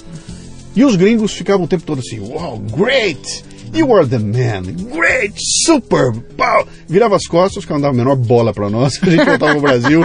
[0.75, 3.43] E os gringos ficavam o tempo todo assim: Wow, great!
[3.73, 4.63] You are the man!
[4.93, 5.33] Great!
[5.65, 6.11] Super!
[6.35, 6.67] Pau!
[6.87, 8.99] Virava as costas, os caras não davam a menor bola para nós.
[9.03, 10.01] A gente voltava pro Brasil,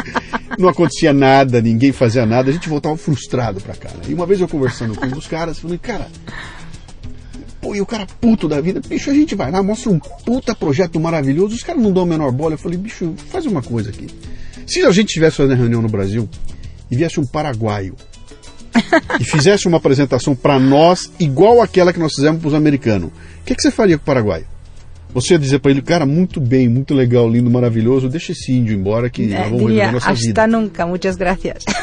[0.58, 3.88] não acontecia nada, ninguém fazia nada, a gente voltava frustrado para cá.
[3.90, 4.04] né?
[4.08, 6.08] E uma vez eu conversando com um dos caras, falei: Cara,
[7.66, 10.54] Pô, e o cara puto da vida, bicho, a gente vai lá, mostra um puta
[10.54, 12.54] projeto maravilhoso, os caras não dão a menor bola.
[12.54, 14.06] Eu falei, bicho, faz uma coisa aqui.
[14.64, 16.28] Se a gente estivesse fazendo reunião no Brasil
[16.88, 17.96] e viesse um paraguaio
[19.18, 23.44] e fizesse uma apresentação para nós igual aquela que nós fizemos para os americanos, o
[23.44, 24.46] que, que você faria com o paraguaio?
[25.16, 28.74] Você ia dizer para ele, cara, muito bem, muito legal, lindo, maravilhoso, deixa esse índio
[28.76, 30.42] embora que nós É, vamos resolver diria, a nossa vida.
[30.42, 31.64] hasta nunca, muitas gracias.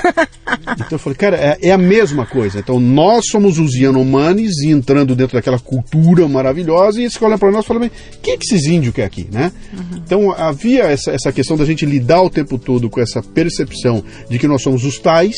[0.75, 2.59] Então eu falei, cara, é, é a mesma coisa.
[2.59, 7.51] Então nós somos os Yanomamis e entrando dentro daquela cultura maravilhosa e eles olham para
[7.51, 9.51] nós e falam, "Bem, quem é que esses índios quer aqui, né?
[9.95, 14.37] Então havia essa, essa questão da gente lidar o tempo todo com essa percepção de
[14.39, 15.35] que nós somos os tais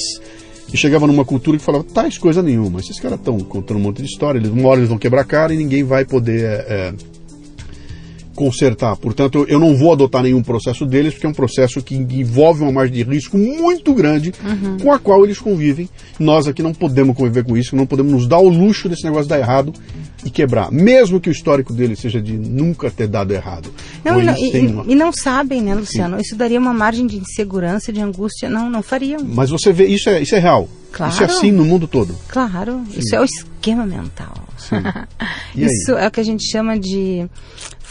[0.71, 2.79] e chegava numa cultura que falava, tais coisa nenhuma.
[2.81, 5.25] Esses caras estão contando um monte de história, eles, uma hora eles vão quebrar a
[5.25, 6.43] cara e ninguém vai poder...
[6.43, 6.93] é, é,
[8.35, 8.95] consertar.
[8.97, 12.71] Portanto, eu- não vou adotar nenhum processo deles, porque é um processo que envolve uma
[12.71, 14.33] margem de risco muito grande
[14.81, 15.89] com a qual eles convivem.
[16.19, 19.27] Nós aqui não podemos conviver com isso, não podemos nos dar o luxo desse negócio
[19.27, 19.73] dar errado
[20.25, 20.71] e quebrar.
[20.71, 23.71] Mesmo que o histórico deles seja de nunca ter dado errado.
[24.03, 26.19] Não, Ou e, não, e- uma- e não sabem, né, Luciano?
[26.19, 28.49] Isso daria uma margem de insegurança, de angústia.
[28.49, 29.21] Não, não fariam.
[29.23, 30.67] Mas você vê, isso é, isso é real.
[30.91, 31.11] Claro.
[31.11, 32.15] Isso é assim no mundo todo.
[32.29, 34.33] Claro, isso é o esquema mental.
[35.55, 37.25] Isso é o que a gente chama de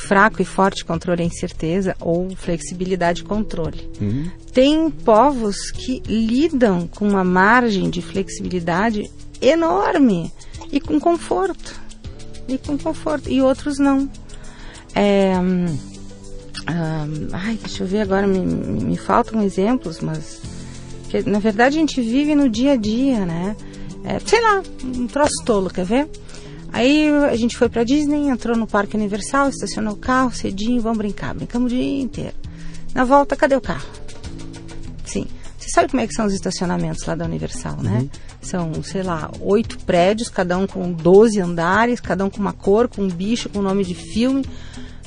[0.07, 3.91] fraco e forte controle é incerteza ou flexibilidade e controle.
[4.01, 4.31] Uhum.
[4.53, 10.33] Tem povos que lidam com uma margem de flexibilidade enorme
[10.71, 11.81] e com conforto.
[12.47, 13.31] E com conforto.
[13.31, 14.09] E outros não.
[14.95, 15.77] É, hum,
[17.33, 20.41] ai, deixa eu ver agora, me, me faltam exemplos, mas
[21.09, 23.57] que, na verdade a gente vive no dia a dia, né?
[24.05, 26.09] É, sei lá, um troço tolo, quer ver?
[26.75, 30.99] Aí a gente foi pra Disney, entrou no Parque Universal, estacionou o carro cedinho, vamos
[30.99, 31.33] brincar.
[31.33, 32.35] Brincamos o dia inteiro.
[32.93, 33.87] Na volta, cadê o carro?
[35.05, 35.25] Sim.
[35.57, 38.01] Você sabe como é que são os estacionamentos lá da Universal, né?
[38.01, 38.11] Uhum.
[38.43, 42.89] São, sei lá, oito prédios, cada um com 12 andares, cada um com uma cor,
[42.89, 44.45] com um bicho, com um nome de filme.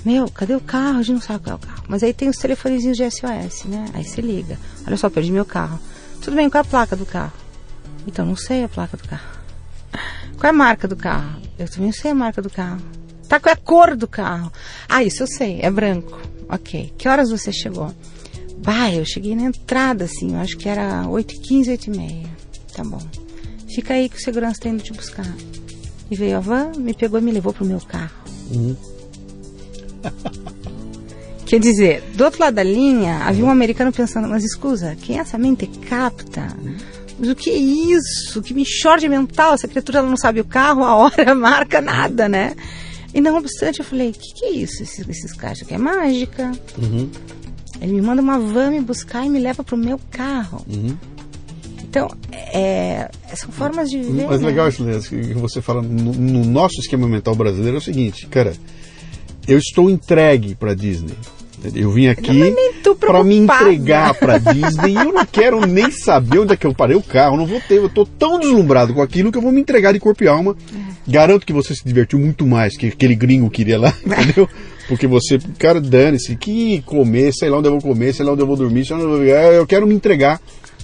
[0.06, 1.00] Meu, cadê o carro?
[1.00, 1.84] A gente não sabe qual é o carro.
[1.90, 3.90] Mas aí tem os telefonezinhos de SOS, né?
[3.94, 4.58] Aí você liga.
[4.88, 5.78] Olha só, perdi meu carro.
[6.22, 7.34] Tudo bem, qual é a placa do carro?
[8.08, 9.37] Então, não sei a placa do carro.
[10.38, 11.42] Qual é a marca do carro?
[11.58, 12.82] Eu também sei a marca do carro.
[13.28, 14.52] Tá, qual é a cor do carro?
[14.88, 16.22] Ah, isso eu sei, é branco.
[16.48, 16.94] Ok.
[16.98, 17.94] Que horas você chegou?
[18.60, 22.28] Bah, eu cheguei na entrada, assim, eu acho que era 8h15, 8h30.
[22.74, 23.02] Tá bom.
[23.68, 25.28] Fica aí que o segurança tá indo te buscar.
[26.10, 28.16] E veio a van, me pegou e me levou pro meu carro.
[28.52, 28.76] Uhum.
[31.48, 35.22] Quer dizer, do outro lado da linha, havia um americano pensando, mas escusa, quem é
[35.22, 36.48] essa mente capta?
[36.62, 38.42] Uhum mas o que é isso?
[38.42, 42.30] Que me short mental, essa criatura não sabe o carro, a hora, a marca, nada,
[42.30, 42.56] né?
[43.14, 45.62] E não obstante, eu falei, o que, que é isso, esses, esses caras?
[45.62, 46.52] Aqui é mágica.
[46.78, 47.10] Uhum.
[47.82, 50.64] Ele me manda uma van me buscar e me leva pro meu carro.
[50.68, 50.96] Uhum.
[51.84, 54.28] Então, é, são formas de viver.
[54.28, 54.48] Mas né?
[54.48, 58.54] legal isso, que você fala no, no, nosso esquema mental brasileiro é o seguinte, cara,
[59.48, 61.16] eu estou entregue para Disney.
[61.74, 62.54] Eu vim aqui
[63.00, 66.74] para me entregar para Disney e eu não quero nem saber onde é que eu
[66.74, 69.52] parei o carro, não vou ter, eu tô tão deslumbrado com aquilo que eu vou
[69.52, 70.56] me entregar de corpo e alma.
[70.74, 71.12] É.
[71.12, 74.48] Garanto que você se divertiu muito mais que aquele gringo queria lá, entendeu?
[74.88, 78.42] Porque você, cara, dane-se, que comer, sei lá onde eu vou comer, sei lá onde
[78.42, 79.26] eu vou dormir, sei lá onde eu, vou...
[79.26, 80.40] Eu quero me entregar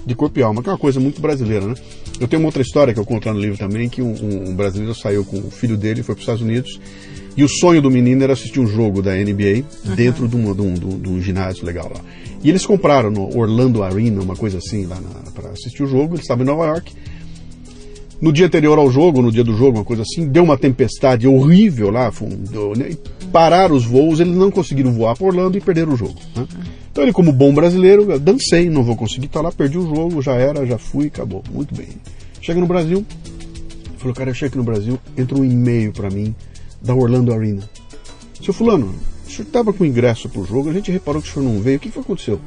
[0.05, 1.75] de corpo e alma, que é uma coisa muito brasileira, né?
[2.19, 4.13] Eu tenho uma outra história que eu conto no livro também, que um,
[4.49, 6.79] um brasileiro saiu com o filho dele, foi para os Estados Unidos
[7.35, 9.95] e o sonho do menino era assistir um jogo da NBA uhum.
[9.95, 11.99] dentro de um, de, um, de um, ginásio legal lá.
[12.43, 14.99] E eles compraram no Orlando Arena, uma coisa assim, lá
[15.33, 16.13] para assistir o jogo.
[16.13, 16.93] Eles estavam em Nova York.
[18.21, 21.27] No dia anterior ao jogo, no dia do jogo, uma coisa assim, deu uma tempestade
[21.27, 22.11] horrível lá.
[22.51, 22.95] Deu, né,
[23.31, 26.15] pararam os voos, eles não conseguiram voar para Orlando e perderam o jogo.
[26.35, 26.45] Né?
[26.91, 30.21] Então ele, como bom brasileiro, dancei, não vou conseguir estar tá lá, perdi o jogo,
[30.21, 31.43] já era, já fui, acabou.
[31.51, 31.87] Muito bem.
[32.39, 33.03] Chega no Brasil,
[33.97, 36.35] falou, cara, eu chego aqui no Brasil, entra um e-mail para mim
[36.83, 37.67] da Orlando Arena.
[38.43, 38.93] Seu fulano,
[39.25, 41.61] o senhor estava com ingresso para o jogo, a gente reparou que o senhor não
[41.61, 42.39] veio, o que, que aconteceu?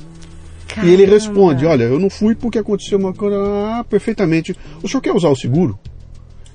[0.68, 0.90] Caramba.
[0.90, 4.54] E ele responde, olha, eu não fui porque aconteceu uma coisa ah, perfeitamente.
[4.82, 5.78] O senhor quer usar o seguro?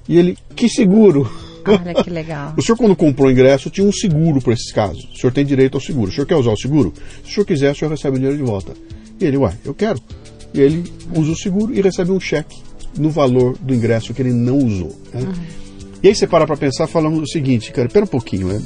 [0.07, 1.29] E ele, que seguro?
[1.65, 2.53] Olha que legal.
[2.57, 5.03] o senhor, quando comprou o ingresso, tinha um seguro para esses casos.
[5.13, 6.11] O senhor tem direito ao seguro.
[6.11, 6.93] O senhor quer usar o seguro?
[7.23, 8.73] Se o senhor quiser, o senhor recebe o dinheiro de volta.
[9.19, 9.99] E ele, uai, eu quero.
[10.53, 10.83] E ele
[11.15, 12.61] usa o seguro e recebe um cheque
[12.97, 14.95] no valor do ingresso que ele não usou.
[15.13, 15.21] Né?
[15.21, 15.33] Uhum.
[16.03, 18.61] E aí você para para pensar falando o seguinte, cara, espera um pouquinho, né?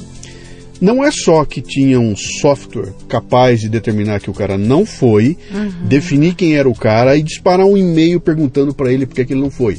[0.80, 5.36] Não é só que tinha um software capaz de determinar que o cara não foi,
[5.52, 5.86] uhum.
[5.86, 9.40] definir quem era o cara e disparar um e-mail perguntando para ele por que ele
[9.40, 9.78] não foi.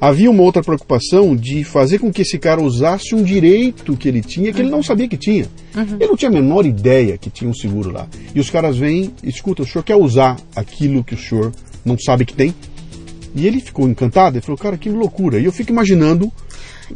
[0.00, 4.20] Havia uma outra preocupação de fazer com que esse cara usasse um direito que ele
[4.20, 4.66] tinha que uhum.
[4.66, 5.46] ele não sabia que tinha.
[5.74, 5.96] Uhum.
[5.98, 8.06] Ele não tinha a menor ideia que tinha um seguro lá.
[8.34, 11.52] E os caras vêm, escuta, o senhor quer usar aquilo que o senhor
[11.84, 12.54] não sabe que tem?
[13.34, 15.38] E ele ficou encantado, ele falou, cara, que loucura.
[15.40, 16.30] E eu fico imaginando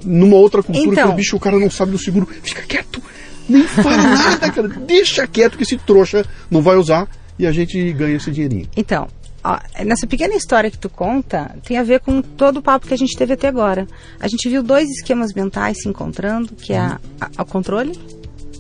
[0.05, 2.29] numa outra cultura então, que o bicho o cara não sabe do seguro.
[2.43, 3.03] Fica quieto,
[3.49, 4.69] nem fala nada, cara.
[4.69, 7.09] Deixa quieto que esse trouxa não vai usar
[7.39, 8.69] e a gente ganha esse dinheirinho.
[8.77, 9.09] Então,
[9.45, 12.95] ó, nessa pequena história que tu conta, tem a ver com todo o papo que
[12.95, 13.87] a gente teve até agora.
[14.21, 17.99] A gente viu dois esquemas mentais se encontrando, que é a, a, a controle,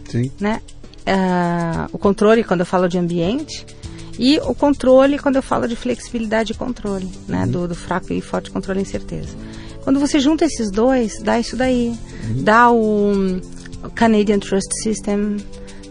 [0.09, 0.31] Sim.
[0.41, 0.61] né?
[1.07, 3.65] Uh, o controle quando eu falo de ambiente
[4.19, 7.45] e o controle quando eu falo de flexibilidade e controle, né?
[7.45, 7.51] Uhum.
[7.51, 9.37] Do, do fraco e forte controle e incerteza.
[9.89, 11.97] Quando você junta esses dois, dá isso daí.
[12.29, 12.43] Uhum.
[12.43, 13.41] Dá o
[13.95, 15.39] Canadian Trust System,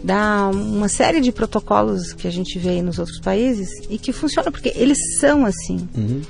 [0.04, 4.52] dá uma série de protocolos que a gente vê nos outros países e que funcionam
[4.52, 5.88] porque eles são assim.
[5.96, 6.22] Uhum.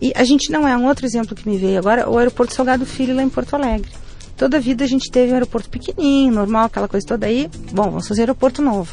[0.00, 2.86] E a gente não é um outro exemplo que me veio agora, o aeroporto Salgado
[2.86, 3.90] Filho lá em Porto Alegre.
[4.36, 7.50] Toda a vida a gente teve um aeroporto pequenininho, normal, aquela coisa toda aí.
[7.72, 8.92] Bom, vamos fazer aeroporto novo.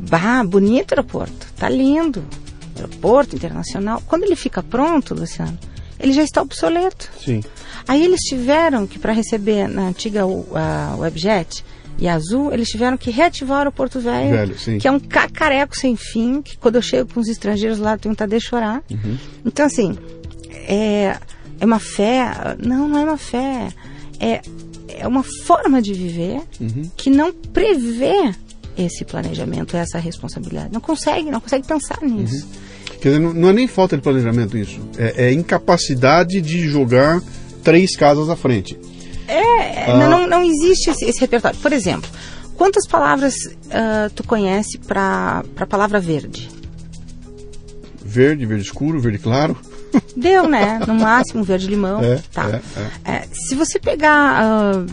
[0.00, 2.24] Bah, bonito aeroporto, tá lindo.
[2.74, 4.02] Aeroporto internacional.
[4.04, 5.56] Quando ele fica pronto, Luciano,
[6.02, 7.10] ele já está obsoleto.
[7.24, 7.40] Sim.
[7.86, 10.44] Aí eles tiveram que, para receber na antiga uh,
[10.98, 11.64] Webjet
[11.98, 15.94] e Azul, eles tiveram que reativar o aeroporto velho, velho que é um cacareco sem
[15.96, 18.82] fim, que quando eu chego com os estrangeiros lá, eu tenho vontade de chorar.
[18.90, 19.16] Uhum.
[19.44, 19.96] Então, assim,
[20.50, 21.16] é,
[21.60, 22.24] é uma fé.
[22.58, 23.68] Não, não é uma fé.
[24.18, 24.40] É,
[24.88, 26.90] é uma forma de viver uhum.
[26.96, 28.32] que não prevê
[28.76, 30.72] esse planejamento, essa responsabilidade.
[30.72, 32.46] Não consegue, não consegue pensar nisso.
[32.46, 32.71] Uhum.
[33.02, 37.20] Quer dizer, não, não, é nem falta de planejamento isso, é, é incapacidade de jogar
[37.64, 38.78] três casas à frente.
[39.26, 40.08] É, ah.
[40.08, 41.58] não, não existe esse, esse, repertório.
[41.58, 42.08] Por exemplo,
[42.56, 46.48] quantas palavras uh, tu conhece para a palavra verde?
[48.04, 49.56] Verde, verde escuro, verde claro.
[50.16, 50.78] Deu, né?
[50.86, 52.00] No máximo, verde limão.
[52.04, 52.60] É, tá.
[53.06, 53.16] É, é.
[53.16, 54.44] é, se você pegar.
[54.44, 54.86] Uh,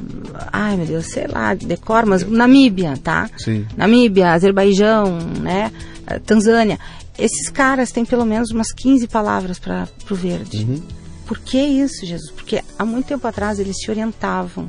[0.51, 3.29] ai, meu Deus, sei lá, decor, mas Namíbia, tá?
[3.37, 3.67] Sim.
[3.77, 5.71] Namíbia, Azerbaijão, né?
[6.09, 6.79] Uh, Tanzânia.
[7.19, 10.63] Esses caras têm pelo menos umas 15 palavras para o verde.
[10.63, 10.81] Uhum.
[11.27, 12.31] Por que isso, Jesus?
[12.31, 14.67] Porque há muito tempo atrás eles se orientavam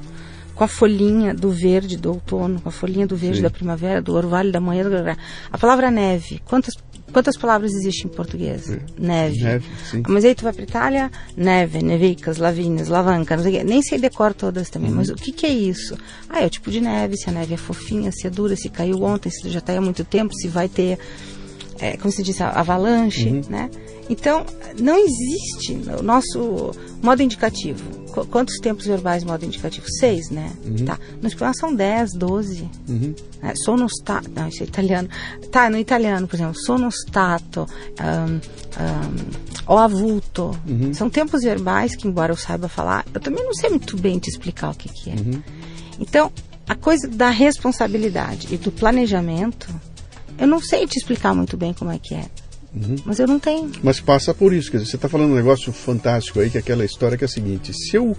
[0.60, 3.44] com a folhinha do verde do outono, com a folhinha do verde Sim.
[3.44, 4.84] da primavera, do orvalho da manhã.
[4.84, 4.94] Do...
[5.50, 6.74] A palavra neve, quantas,
[7.10, 8.64] quantas palavras existem em português?
[8.64, 8.78] Sim.
[8.98, 9.42] Neve.
[9.42, 9.66] neve.
[10.06, 13.64] Mas aí tu vai para Itália, neve, nevicas, lavíneas, lavanca, não sei o quê.
[13.64, 14.96] Nem sei decor todas também, uhum.
[14.96, 15.96] mas o que, que é isso?
[16.28, 18.68] Ah, é o tipo de neve, se a neve é fofinha, se é dura, se
[18.68, 20.98] caiu ontem, se já está há muito tempo, se vai ter,
[21.80, 23.42] é, como se diz, avalanche, uhum.
[23.48, 23.70] né?
[24.08, 24.44] Então,
[24.78, 26.72] não existe o nosso
[27.02, 27.82] modo indicativo.
[28.12, 29.86] Qu quantos tempos verbais modo indicativo?
[29.88, 30.52] Seis, né?
[30.64, 30.84] Uhum.
[30.84, 30.98] Tá.
[31.22, 32.68] No espanhol são dez, doze.
[32.88, 33.14] Uhum.
[33.40, 34.28] É, sonostato.
[34.34, 35.08] Não, isso é italiano.
[35.52, 37.66] Tá, no italiano, por exemplo, sonostato,
[38.00, 38.34] um,
[38.82, 40.50] um, o avulto.
[40.66, 40.92] Uhum.
[40.92, 44.28] São tempos verbais que, embora eu saiba falar, eu também não sei muito bem te
[44.28, 45.14] explicar o que, que é.
[45.14, 45.42] Uhum.
[46.00, 46.32] Então,
[46.68, 49.68] a coisa da responsabilidade e do planejamento,
[50.40, 52.24] eu não sei te explicar muito bem como é que é.
[52.74, 52.96] Uhum.
[53.04, 53.70] Mas eu não tenho.
[53.82, 54.70] Mas passa por isso.
[54.70, 57.26] Quer dizer, você está falando um negócio fantástico aí, que é aquela história que é
[57.26, 58.16] a seguinte: se eu.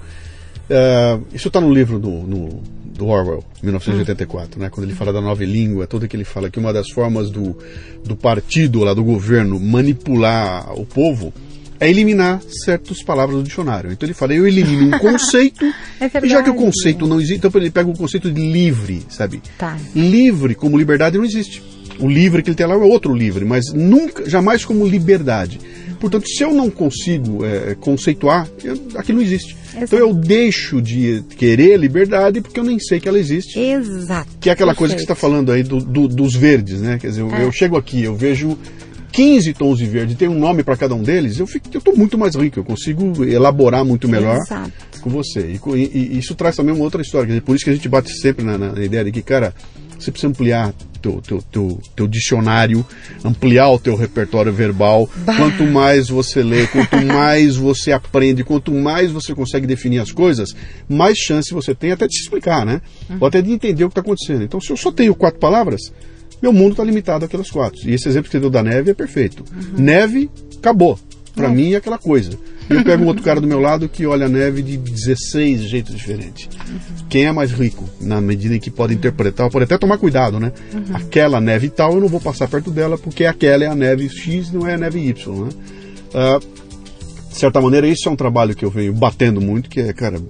[0.69, 4.63] Uh, isso está no livro do, no, do Orwell, 1984, uhum.
[4.63, 7.29] né, quando ele fala da nova língua, tudo que ele fala que uma das formas
[7.29, 7.57] do,
[8.05, 11.33] do partido lá, do governo, manipular o povo
[11.77, 13.91] é eliminar certas palavras do dicionário.
[13.91, 15.65] Então ele fala, eu elimino um conceito,
[15.99, 18.39] é verdade, e já que o conceito não existe, então ele pega o conceito de
[18.39, 19.41] livre, sabe?
[19.57, 19.77] Tá.
[19.95, 21.61] Livre como liberdade não existe.
[21.99, 25.59] O livre que ele tem lá é outro livre, mas nunca, jamais como liberdade.
[25.99, 29.55] Portanto, se eu não consigo é, conceituar, eu, aquilo não existe.
[29.69, 29.83] Exato.
[29.83, 33.59] Então eu deixo de querer liberdade porque eu nem sei que ela existe.
[33.59, 34.29] Exato.
[34.39, 34.77] Que é aquela Perfeito.
[34.79, 36.97] coisa que você está falando aí do, do, dos verdes, né?
[36.99, 37.43] Quer dizer, eu, é.
[37.43, 38.57] eu chego aqui, eu vejo
[39.11, 42.35] 15 tons de verde, tem um nome para cada um deles, eu estou muito mais
[42.35, 44.71] rico, eu consigo elaborar muito melhor Exato.
[45.01, 45.41] com você.
[45.41, 47.89] E, e, e, isso traz também uma outra história, dizer, por isso que a gente
[47.89, 49.53] bate sempre na, na ideia de que, cara,
[50.03, 52.85] você precisa ampliar teu, teu, teu, teu dicionário,
[53.23, 55.09] ampliar o teu repertório verbal.
[55.17, 55.35] Bah.
[55.35, 60.55] Quanto mais você lê, quanto mais você aprende, quanto mais você consegue definir as coisas,
[60.87, 62.81] mais chance você tem até de se explicar, né?
[63.09, 63.17] Uhum.
[63.19, 64.43] Ou até de entender o que está acontecendo.
[64.43, 65.91] Então, se eu só tenho quatro palavras,
[66.41, 67.79] meu mundo está limitado àquelas quatro.
[67.87, 69.43] E esse exemplo que você deu da neve é perfeito.
[69.51, 69.83] Uhum.
[69.83, 70.99] Neve, acabou.
[71.35, 72.31] Para mim é aquela coisa.
[72.71, 75.95] Eu pego um outro cara do meu lado que olha a neve de 16 jeitos
[75.95, 76.47] diferentes.
[76.69, 77.07] Uhum.
[77.09, 80.51] Quem é mais rico, na medida em que pode interpretar, pode até tomar cuidado, né?
[80.73, 80.95] Uhum.
[80.95, 84.51] Aquela neve tal, eu não vou passar perto dela porque aquela é a neve X,
[84.51, 85.49] não é a neve Y, né?
[86.13, 86.61] Uh,
[87.29, 90.21] de certa maneira, isso é um trabalho que eu venho batendo muito, que é, cara,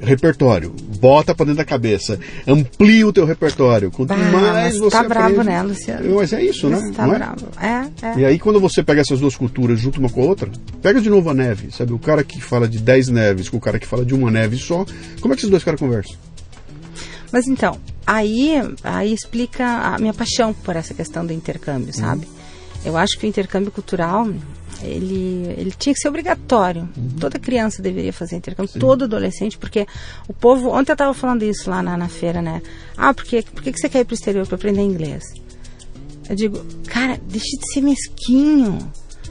[0.00, 0.74] repertório.
[1.00, 2.18] Bota para dentro da cabeça.
[2.46, 3.90] Amplia o teu repertório.
[3.90, 6.14] Quanto bah, mais você tá aprende, bravo, né, Luciano?
[6.16, 6.92] Mas é isso, né?
[6.94, 7.18] Tá Não é?
[7.18, 7.48] bravo.
[7.60, 8.18] É, é.
[8.18, 10.50] E aí quando você pega essas duas culturas junto uma com a outra,
[10.82, 11.92] pega de novo a neve, sabe?
[11.92, 14.56] O cara que fala de 10 neves com o cara que fala de uma neve
[14.56, 14.84] só,
[15.20, 16.16] como é que esses dois caras conversam?
[17.30, 22.26] Mas então, aí, aí explica a minha paixão por essa questão do intercâmbio, sabe?
[22.26, 22.38] Uhum.
[22.84, 24.28] Eu acho que o intercâmbio cultural
[24.82, 26.88] ele, ele tinha que ser obrigatório.
[26.96, 27.10] Uhum.
[27.20, 28.78] Toda criança deveria fazer intercâmbio, Sim.
[28.78, 29.86] todo adolescente, porque
[30.28, 30.70] o povo.
[30.70, 32.62] Ontem eu estava falando isso lá na, na feira, né?
[32.96, 33.44] Ah, por, quê?
[33.52, 35.22] por que, que você quer ir para o exterior para aprender inglês?
[36.28, 38.78] Eu digo, cara, deixa de ser mesquinho.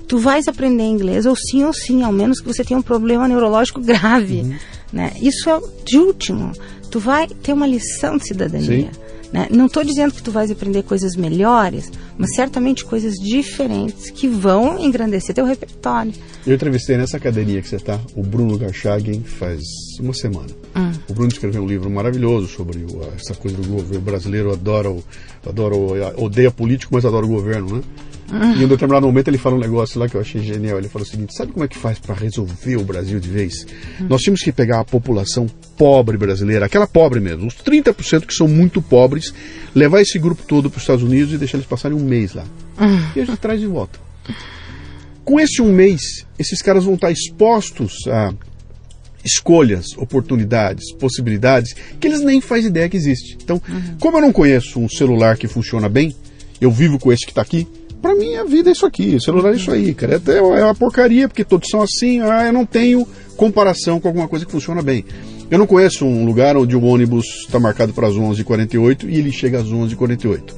[0.08, 3.28] Tu vais aprender inglês, ou sim ou sim, ao menos que você tenha um problema
[3.28, 4.42] neurológico grave.
[4.42, 4.58] Uhum.
[4.92, 5.14] Né?
[5.22, 6.54] Isso é de último.
[6.90, 8.90] Tu vai ter uma lição de cidadania.
[8.92, 9.07] Sim.
[9.32, 9.48] Né?
[9.52, 14.80] Não estou dizendo que tu vais aprender coisas melhores, mas certamente coisas diferentes que vão
[14.80, 16.14] engrandecer teu repertório.
[16.46, 19.62] Eu entrevistei nessa academia que você está o Bruno Garchagen faz
[20.00, 20.50] uma semana.
[20.76, 20.92] Hum.
[21.10, 24.54] O Bruno escreveu um livro maravilhoso sobre o, essa coisa do governo brasileiro.
[24.54, 25.04] Adora, o,
[25.46, 27.84] adora o, odeia político, mas adora o governo, né?
[28.30, 30.78] E em um determinado momento ele fala um negócio lá que eu achei genial.
[30.78, 33.66] Ele falou o seguinte: sabe como é que faz para resolver o Brasil de vez?
[34.02, 35.48] Nós tínhamos que pegar a população
[35.78, 39.34] pobre brasileira, aquela pobre mesmo, os 30% que são muito pobres,
[39.74, 42.46] levar esse grupo todo para os Estados Unidos e deixar eles passarem um mês lá.
[43.16, 44.00] E a gente traz de volta.
[45.24, 48.34] Com esse um mês, esses caras vão estar expostos a
[49.24, 53.38] escolhas, oportunidades, possibilidades que eles nem fazem ideia que existe.
[53.44, 53.98] Então, uhum.
[54.00, 56.16] como eu não conheço um celular que funciona bem,
[56.62, 57.68] eu vivo com esse que está aqui,
[58.02, 60.22] para mim a vida é isso aqui, celular é isso aí, cara.
[60.28, 64.28] É, é uma porcaria, porque todos são assim, ah, eu não tenho comparação com alguma
[64.28, 65.06] coisa que funciona bem.
[65.50, 69.32] Eu não conheço um lugar onde o ônibus está marcado para as 11h48 e ele
[69.32, 70.54] chega às 11h48.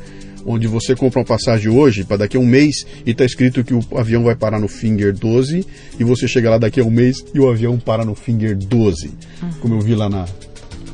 [0.45, 3.73] Onde você compra uma passagem hoje para daqui a um mês e está escrito que
[3.73, 5.65] o avião vai parar no Finger 12
[5.99, 9.11] e você chega lá daqui a um mês e o avião para no Finger 12.
[9.43, 9.49] Uhum.
[9.59, 10.25] Como eu vi lá na,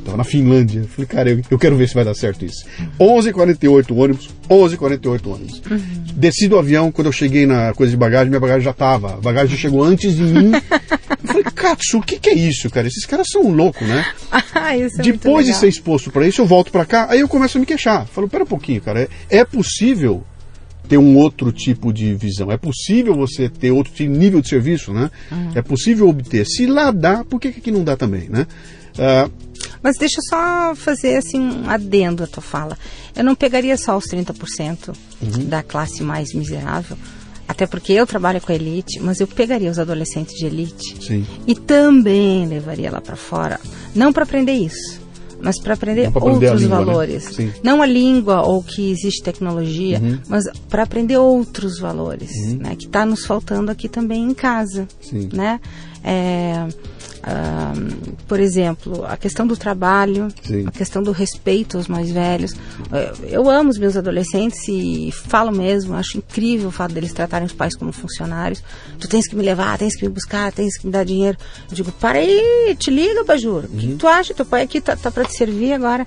[0.06, 0.84] Tava na Finlândia.
[0.84, 2.64] Falei, cara, eu, eu, quero ver se vai dar certo isso.
[3.00, 5.62] 11h48 ônibus, 11h48 ônibus.
[5.68, 5.80] Uhum.
[6.14, 9.14] Desci do avião, quando eu cheguei na coisa de bagagem, minha bagagem já tava.
[9.14, 10.52] A bagagem já chegou antes de mim.
[10.52, 12.86] eu falei, Katsu, o que, que é isso, cara?
[12.86, 14.06] Esses caras são loucos, né?
[14.30, 17.28] Ah, isso é Depois de ser exposto para isso, eu volto para cá, aí eu
[17.28, 18.06] começo a me queixar.
[18.06, 20.22] Falo, pera um pouquinho, cara, é, é possível
[20.88, 22.52] ter um outro tipo de visão.
[22.52, 25.10] É possível você ter outro tipo, nível de serviço, né?
[25.32, 25.50] Uhum.
[25.56, 26.46] É possível obter.
[26.46, 28.46] Se lá dá, por que aqui não dá também, né?
[28.94, 29.30] Uh,
[29.86, 32.76] mas deixa eu só fazer assim um adendo à tua fala.
[33.14, 34.88] Eu não pegaria só os 30%
[35.22, 35.44] uhum.
[35.44, 36.98] da classe mais miserável,
[37.46, 41.24] até porque eu trabalho com a elite, mas eu pegaria os adolescentes de elite Sim.
[41.46, 43.60] e também levaria lá para fora,
[43.94, 45.00] não para aprender isso,
[45.40, 46.84] mas para aprender outros língua, né?
[46.84, 47.38] valores.
[47.38, 47.54] Né?
[47.62, 50.18] Não a língua ou que existe tecnologia, uhum.
[50.28, 52.56] mas para aprender outros valores, uhum.
[52.56, 52.74] né?
[52.74, 55.28] Que está nos faltando aqui também em casa, Sim.
[55.32, 55.60] né?
[56.02, 56.66] É,
[57.26, 60.64] Uh, por exemplo, a questão do trabalho, Sim.
[60.66, 62.54] a questão do respeito aos mais velhos.
[63.24, 67.52] Eu amo os meus adolescentes e falo mesmo, acho incrível o fato deles tratarem os
[67.52, 68.62] pais como funcionários.
[69.00, 71.36] Tu tens que me levar, tens que me buscar, tens que me dar dinheiro.
[71.68, 73.64] Eu digo, para aí, te liga, Bajur.
[73.64, 73.96] O que, uhum.
[73.96, 74.34] tu acha?
[74.34, 76.06] Teu pai aqui tá, tá para te servir agora.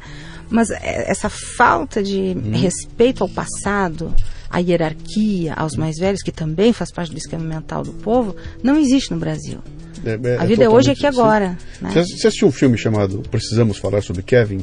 [0.50, 2.52] Mas é, essa falta de uhum.
[2.54, 4.14] respeito ao passado,
[4.50, 8.78] à hierarquia, aos mais velhos, que também faz parte do esquema mental do povo, não
[8.78, 9.60] existe no Brasil.
[10.06, 11.58] É, é, a vida é hoje aqui agora.
[11.82, 11.92] Né?
[11.92, 14.60] Você, você assistiu um filme chamado Precisamos Falar sobre Kevin?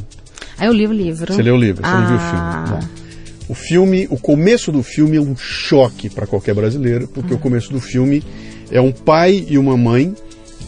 [0.59, 1.33] Ah, eu li o livro.
[1.33, 2.01] Você leu o livro, você ah.
[2.01, 2.39] não viu o filme.
[2.39, 2.65] Ah.
[2.71, 2.89] Bom,
[3.49, 7.73] o filme, o começo do filme é um choque para qualquer brasileiro, porque o começo
[7.73, 8.23] do filme
[8.71, 10.15] é um pai e uma mãe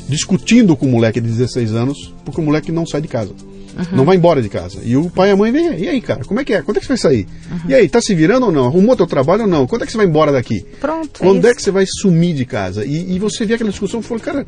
[0.08, 3.32] discutindo com o moleque de 16 anos, porque o moleque não sai de casa.
[3.78, 3.98] Uhum.
[3.98, 4.80] Não vai embora de casa.
[4.82, 6.62] E o pai e a mãe vem, e aí, cara, como é que é?
[6.62, 7.28] Quando é que você vai sair?
[7.50, 7.70] Uhum.
[7.70, 8.66] E aí, tá se virando ou não?
[8.66, 9.66] Arrumou teu trabalho ou não?
[9.66, 10.66] Quando é que você vai embora daqui?
[10.80, 11.20] Pronto.
[11.20, 12.84] Quando é, é que você vai sumir de casa?
[12.84, 14.46] E, e você vê aquela discussão e fala, cara,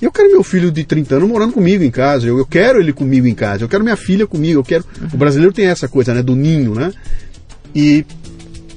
[0.00, 2.92] eu quero meu filho de 30 anos morando comigo em casa, eu, eu quero ele
[2.92, 4.84] comigo em casa, eu quero minha filha comigo, eu quero.
[5.00, 5.08] Uhum.
[5.14, 6.92] O brasileiro tem essa coisa, né, do ninho, né?
[7.74, 8.06] E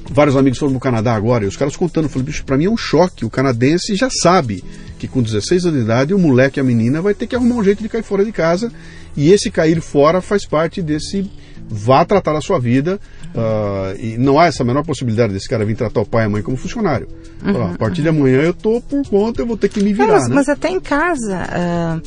[0.10, 2.66] vários amigos foram no Canadá agora, e os caras contando, eu falei, bicho, pra mim
[2.66, 3.26] é um choque.
[3.26, 4.64] O canadense já sabe
[5.00, 7.56] que com 16 anos de idade o moleque e a menina vai ter que arrumar
[7.56, 8.72] um jeito de cair fora de casa
[9.16, 11.30] e esse cair fora faz parte desse
[11.70, 13.00] vá tratar a sua vida
[13.36, 16.30] uh, e não há essa menor possibilidade desse cara vir tratar o pai e a
[16.30, 17.08] mãe como funcionário.
[17.44, 18.04] Uhum, a partir uhum.
[18.04, 20.14] de amanhã eu tô por conta, eu vou ter que me virar.
[20.14, 20.36] mas, né?
[20.36, 22.02] mas, até em casa, uh,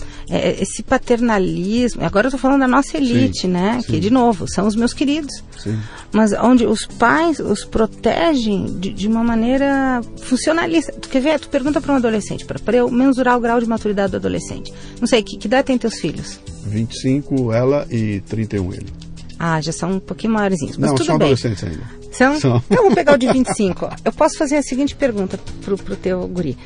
[0.60, 3.80] esse paternalismo, agora eu tô falando da nossa elite, sim, né?
[3.82, 3.92] Sim.
[3.92, 5.42] Que, de novo, são os meus queridos.
[5.58, 5.78] Sim.
[6.12, 10.92] Mas onde os pais os protegem de, de, uma maneira funcionalista.
[10.92, 11.38] Tu quer ver?
[11.40, 14.72] Tu pergunta para um adolescente, para eu mensurar o grau de maturidade do adolescente.
[15.00, 16.40] Não sei, que, que idade tem teus filhos?
[16.66, 19.05] 25 ela e 31 ele.
[19.38, 20.76] Ah, já são um pouquinho maiorzinhos.
[20.76, 21.26] Mas Não, tudo são bem.
[21.32, 21.84] adolescentes ainda.
[22.12, 22.40] São?
[22.40, 22.56] são?
[22.66, 23.88] Então vamos pegar o de 25.
[24.04, 26.56] Eu posso fazer a seguinte pergunta pro, pro teu guri.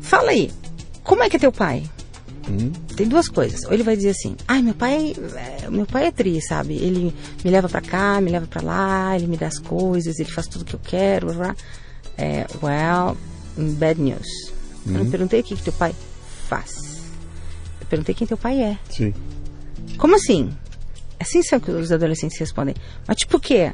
[0.00, 0.50] Fala aí,
[1.02, 1.82] como é que é teu pai?
[2.48, 2.70] Hum.
[2.96, 3.64] Tem duas coisas.
[3.64, 5.14] Ou ele vai dizer assim: "Ai, meu pai,
[5.62, 6.74] é, meu pai é tri, sabe?
[6.76, 7.12] Ele
[7.44, 10.46] me leva para cá, me leva para lá, ele me dá as coisas, ele faz
[10.46, 11.56] tudo que eu quero, blá, blá.
[12.16, 13.16] É, well,
[13.56, 14.26] bad news.
[14.86, 14.92] Hum.
[14.94, 15.94] Eu não perguntei o que, que teu pai
[16.48, 16.70] faz.
[17.80, 18.78] Eu perguntei quem teu pai é.
[18.88, 19.12] Sim.
[19.98, 20.50] Como assim?
[21.20, 22.74] Assim são que os adolescentes respondem.
[23.06, 23.72] Mas tipo o quê?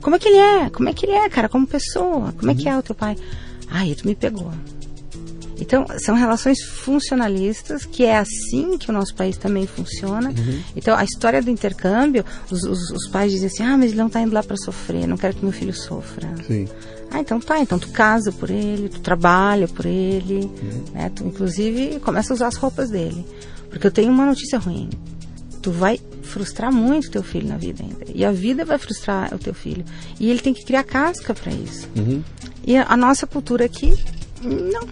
[0.00, 0.70] Como é que ele é?
[0.70, 1.48] Como é que ele é, cara?
[1.48, 2.32] Como pessoa?
[2.38, 3.16] Como é que é o teu pai?
[3.70, 4.52] Ai, tu me pegou.
[5.58, 10.30] Então, são relações funcionalistas, que é assim que o nosso país também funciona.
[10.30, 10.60] Uhum.
[10.74, 14.08] Então, a história do intercâmbio, os, os, os, pais dizem assim: ah, mas ele não
[14.08, 16.28] está indo lá para sofrer, não quero que meu filho sofra.
[16.46, 16.68] Sim.
[17.10, 20.84] Ah, então tá, então tu casa por ele, tu trabalha por ele, uhum.
[20.92, 21.10] né?
[21.14, 23.24] Tu, inclusive, começa a usar as roupas dele.
[23.70, 24.90] Porque eu tenho uma notícia ruim
[25.64, 25.98] tu vai
[26.34, 28.04] frustrar muito teu filho na vida ainda.
[28.12, 29.84] E a vida vai frustrar o teu filho.
[30.18, 31.88] E ele tem que criar casca para isso.
[31.94, 32.22] Uhum.
[32.66, 33.94] E a, a, nossa cultura aqui,
[34.42, 34.88] não,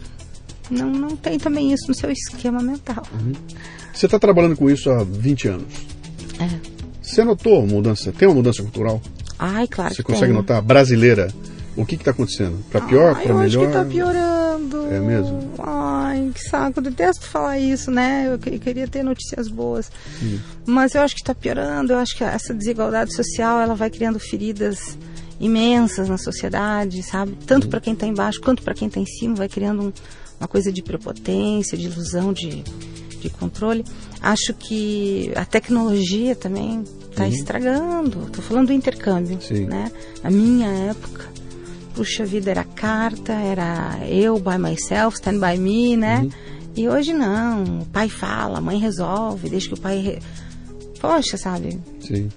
[0.71, 0.91] não.
[0.93, 3.03] Não tem também isso no seu esquema mental.
[3.13, 3.33] Uhum.
[3.93, 5.75] Você está trabalhando com isso há 20 anos.
[6.39, 6.49] É.
[7.03, 8.13] Você notou mudança?
[8.13, 9.03] Tem uma mudança cultural?
[9.37, 9.93] Ai, claro.
[9.93, 10.35] Você consegue tem.
[10.35, 10.63] notar?
[10.63, 11.29] Brasileira.
[11.77, 12.63] O que está acontecendo?
[12.71, 13.35] Para pior, para melhor?
[13.35, 14.87] Eu acho que está piorando.
[14.93, 15.51] É mesmo?
[15.59, 16.81] Ai, que saco.
[16.81, 18.29] Detesto falar isso, né?
[18.31, 19.91] Eu, queria ter notícias boas.
[20.23, 20.39] Hum.
[20.67, 21.93] Mas eu acho que está piorando.
[21.93, 24.99] Eu acho que essa desigualdade social ela vai criando feridas
[25.41, 27.37] imensas na sociedade, sabe?
[27.47, 27.71] Tanto hum.
[27.71, 29.35] para quem está embaixo quanto para quem está em cima.
[29.35, 29.93] Vai criando um,
[30.39, 32.63] uma coisa de prepotência, de ilusão de,
[33.19, 33.83] de controle.
[34.21, 37.31] Acho que a tecnologia também está uhum.
[37.31, 38.27] estragando.
[38.27, 39.65] Estou falando do intercâmbio, Sim.
[39.65, 39.91] né?
[40.23, 41.32] Na minha época
[41.95, 46.21] puxa vida, era carta, era eu by myself, stand by me, né?
[46.21, 46.31] Uhum.
[46.75, 49.99] E hoje não, o pai fala, a mãe resolve, deixa que o pai.
[49.99, 50.19] Re...
[51.01, 51.79] Poxa, sabe?
[52.01, 52.29] Sim.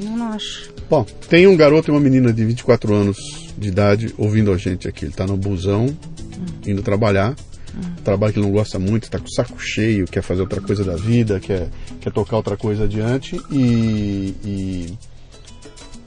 [0.00, 0.72] Eu não acho.
[0.88, 3.16] Bom, tem um garoto e uma menina de 24 anos
[3.56, 5.04] de idade ouvindo a gente aqui.
[5.04, 6.46] Ele está no busão, hum.
[6.66, 7.34] indo trabalhar.
[7.76, 7.94] Hum.
[8.02, 10.84] Trabalho que ele não gosta muito, está com o saco cheio, quer fazer outra coisa
[10.84, 11.68] da vida, quer,
[12.00, 13.40] quer tocar outra coisa adiante.
[13.50, 14.98] E, e,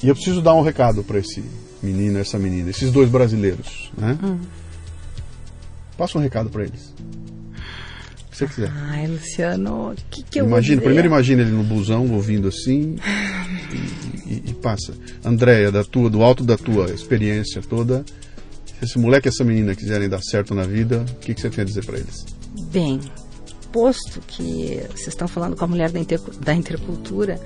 [0.04, 1.44] e eu preciso dar um recado para esse
[1.82, 3.92] menino, essa menina, esses dois brasileiros.
[3.98, 4.18] Né?
[4.24, 4.40] Hum.
[5.98, 6.94] Passa um recado para eles
[8.38, 8.72] você quiser.
[8.72, 12.98] Ai, Luciano, o que, que eu imagina, Primeiro imagina ele no busão, ouvindo assim,
[14.28, 14.94] e, e, e, passa.
[15.26, 18.06] Andréia, da tua, do alto da tua experiência toda,
[18.66, 21.50] se esse moleque e essa menina quiserem dar certo na vida, o que, que você
[21.50, 22.26] tem a dizer para eles?
[22.72, 23.00] Bem,
[23.72, 27.40] posto que vocês estão falando com a mulher da, inter, da intercultura,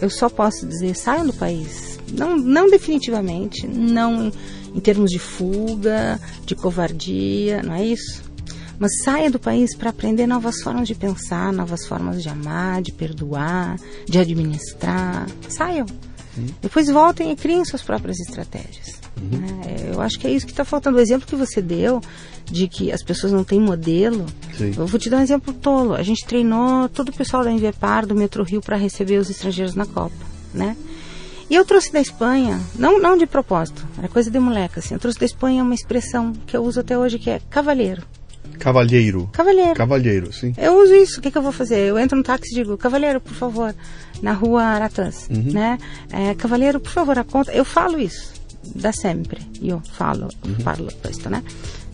[0.00, 1.98] eu só posso dizer, saiam do país.
[2.12, 4.32] Não, não definitivamente, não em,
[4.74, 8.22] em termos de fuga, de covardia, não é isso?
[8.78, 12.92] Mas saia do país para aprender novas formas de pensar, novas formas de amar, de
[12.92, 13.76] perdoar,
[14.06, 15.26] de administrar.
[15.48, 15.86] Saiam.
[16.62, 19.00] Depois voltem e criem suas próprias estratégias.
[19.20, 19.62] Uhum.
[19.64, 20.98] É, eu acho que é isso que está faltando.
[20.98, 22.00] O exemplo que você deu
[22.44, 24.26] de que as pessoas não têm modelo.
[24.56, 24.72] Sim.
[24.76, 25.94] Eu vou te dar um exemplo tolo.
[25.94, 29.74] A gente treinou todo o pessoal da Invepar, do Metro Rio, para receber os estrangeiros
[29.74, 30.16] na Copa,
[30.52, 30.76] né?
[31.50, 34.94] E eu trouxe da Espanha, não, não de propósito, era coisa de moleca, assim.
[34.94, 38.02] Eu trouxe da Espanha uma expressão que eu uso até hoje que é cavalheiro.
[38.58, 39.30] Cavalheiro.
[39.32, 39.74] Cavalheiro.
[39.74, 40.52] Cavalheiro, sim.
[40.58, 41.20] Eu uso isso.
[41.20, 41.78] O que, que eu vou fazer?
[41.78, 43.74] Eu entro no táxi e digo, cavalheiro, por favor,
[44.20, 45.52] na rua Aratãs, uhum.
[45.52, 45.78] né?
[46.10, 47.52] É, cavalheiro, por favor, a conta.
[47.52, 48.32] Eu falo isso,
[48.74, 49.40] da sempre.
[49.62, 50.54] Eu falo, uhum.
[50.60, 51.42] falo isto, né?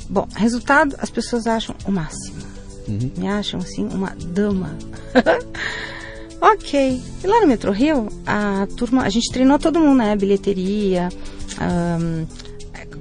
[0.09, 2.37] Bom, resultado, as pessoas acham o máximo.
[2.89, 3.11] Uhum.
[3.17, 4.77] Me acham, assim, uma dama.
[6.41, 7.03] ok.
[7.23, 10.15] E lá no Metro Rio, a turma, a gente treinou todo mundo, né?
[10.17, 11.09] Bilheteria,
[11.61, 12.27] um,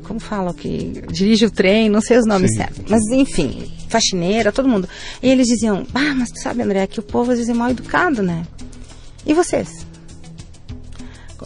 [0.03, 2.83] como fala, que dirige o trem, não sei os nomes sim, certos.
[2.89, 4.87] Mas enfim, faxineira, todo mundo.
[5.21, 7.69] E eles diziam, ah, mas tu sabe, André, que o povo às vezes é mal
[7.69, 8.45] educado, né?
[9.25, 9.85] E vocês?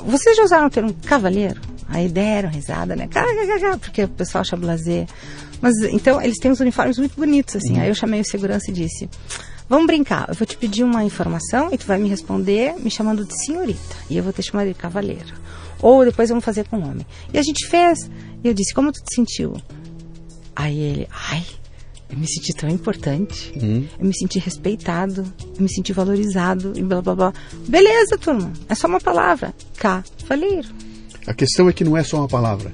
[0.05, 1.59] Vocês já usaram o termo cavalheiro?
[1.89, 3.07] Aí deram risada, né?
[3.79, 5.07] Porque o pessoal acha blazer.
[5.61, 7.73] Mas então eles têm uns uniformes muito bonitos, assim.
[7.73, 7.81] Uhum.
[7.81, 9.09] Aí eu chamei o segurança e disse:
[9.69, 13.25] Vamos brincar, eu vou te pedir uma informação e tu vai me responder me chamando
[13.25, 13.95] de senhorita.
[14.09, 15.33] E eu vou te chamar de cavaleiro.
[15.81, 17.05] Ou depois vamos fazer com homem.
[17.33, 18.09] E a gente fez.
[18.43, 19.55] E eu disse, como tu te sentiu?
[20.55, 21.45] Aí ele, ai,
[22.09, 23.53] eu me senti tão importante.
[23.61, 23.85] Hum.
[23.99, 25.25] Eu me senti respeitado.
[25.55, 26.73] Eu me senti valorizado.
[26.75, 27.33] E blá blá blá.
[27.67, 28.51] Beleza, turma.
[28.69, 29.53] É só uma palavra.
[29.77, 30.69] Cavaleiro.
[31.27, 32.71] A questão é que não é só uma palavra.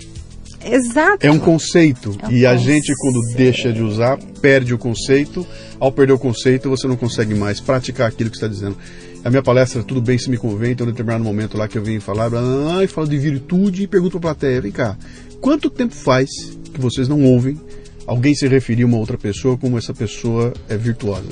[0.63, 1.25] Exato.
[1.25, 2.15] É um conceito.
[2.21, 5.45] É um e a gente, quando deixa de usar, perde o conceito.
[5.79, 8.77] Ao perder o conceito, você não consegue mais praticar aquilo que está dizendo
[9.23, 11.83] a minha palestra Tudo Bem Se Me Convém, então, em determinado momento lá que eu
[11.83, 14.97] vim falar, ah, e falo de virtude e pergunto para a plateia, vem cá,
[15.39, 16.29] quanto tempo faz
[16.73, 17.59] que vocês não ouvem
[18.05, 21.29] alguém se referir a uma outra pessoa como essa pessoa é virtuosa?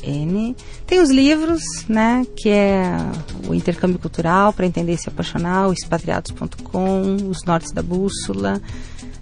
[0.02, 0.56] E-N.
[0.86, 2.96] Tem os livros, né, que é
[3.46, 8.60] o Intercâmbio Cultural, para entender e se apaixonar, o expatriados.com, os Nortes da Bússola,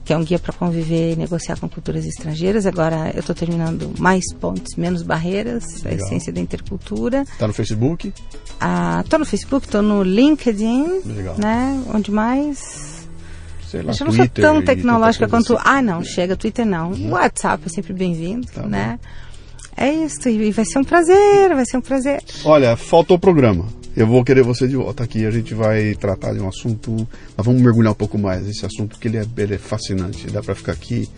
[0.09, 2.65] que é um guia para conviver e negociar com culturas estrangeiras.
[2.65, 5.93] Agora eu estou terminando Mais Pontes, Menos Barreiras, Legal.
[5.93, 7.25] a essência da intercultura.
[7.31, 8.11] Está no Facebook?
[8.59, 11.35] Ah, tô no Facebook, estou no LinkedIn, Legal.
[11.37, 11.79] né?
[11.95, 13.07] Onde mais?
[13.67, 15.55] Sei lá, eu não sou tão tecnológica quanto.
[15.59, 15.63] Assim.
[15.67, 16.93] Ah, não, chega, Twitter não.
[16.93, 17.11] Uhum.
[17.11, 18.99] WhatsApp é sempre bem-vindo, tá né?
[19.03, 19.09] Bom.
[19.77, 22.23] É isso, e vai ser um prazer, vai ser um prazer.
[22.47, 23.67] Olha, faltou o programa
[23.99, 25.27] eu vou querer você de volta aqui.
[25.27, 26.93] A gente vai tratar de um assunto.
[27.37, 30.29] Nós vamos mergulhar um pouco mais nesse assunto, porque ele é, ele é fascinante.
[30.29, 31.09] Dá para ficar aqui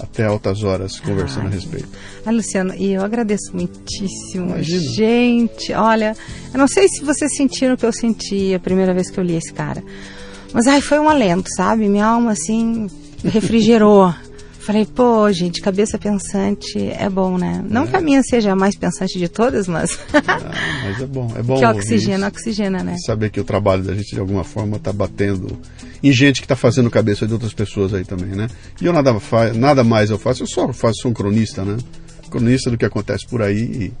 [0.00, 1.52] até altas horas conversando Ai.
[1.52, 1.88] a respeito.
[2.26, 4.50] Ah, Luciano, e eu agradeço muitíssimo.
[4.50, 4.92] Imagina.
[4.94, 6.16] Gente, olha,
[6.52, 9.22] eu não sei se vocês sentiram o que eu senti a primeira vez que eu
[9.22, 9.80] li esse cara.
[10.52, 11.88] Mas ai, foi um alento, sabe?
[11.88, 12.88] Minha alma assim
[13.22, 14.12] refrigerou.
[14.64, 17.62] Falei, pô, gente, cabeça pensante é bom, né?
[17.68, 17.86] Não é.
[17.86, 19.98] que a minha seja a mais pensante de todas, mas.
[20.14, 20.50] ah,
[20.84, 21.58] mas é bom, é bom.
[21.58, 22.96] Que oxigena, oxigena, né?
[23.04, 25.58] Saber que o trabalho da gente de alguma forma está batendo
[26.02, 28.48] em gente que está fazendo cabeça de outras pessoas aí também, né?
[28.80, 29.14] E eu nada,
[29.54, 31.76] nada mais eu faço, eu só faço, sou um cronista, né?
[32.30, 33.92] Cronista do que acontece por aí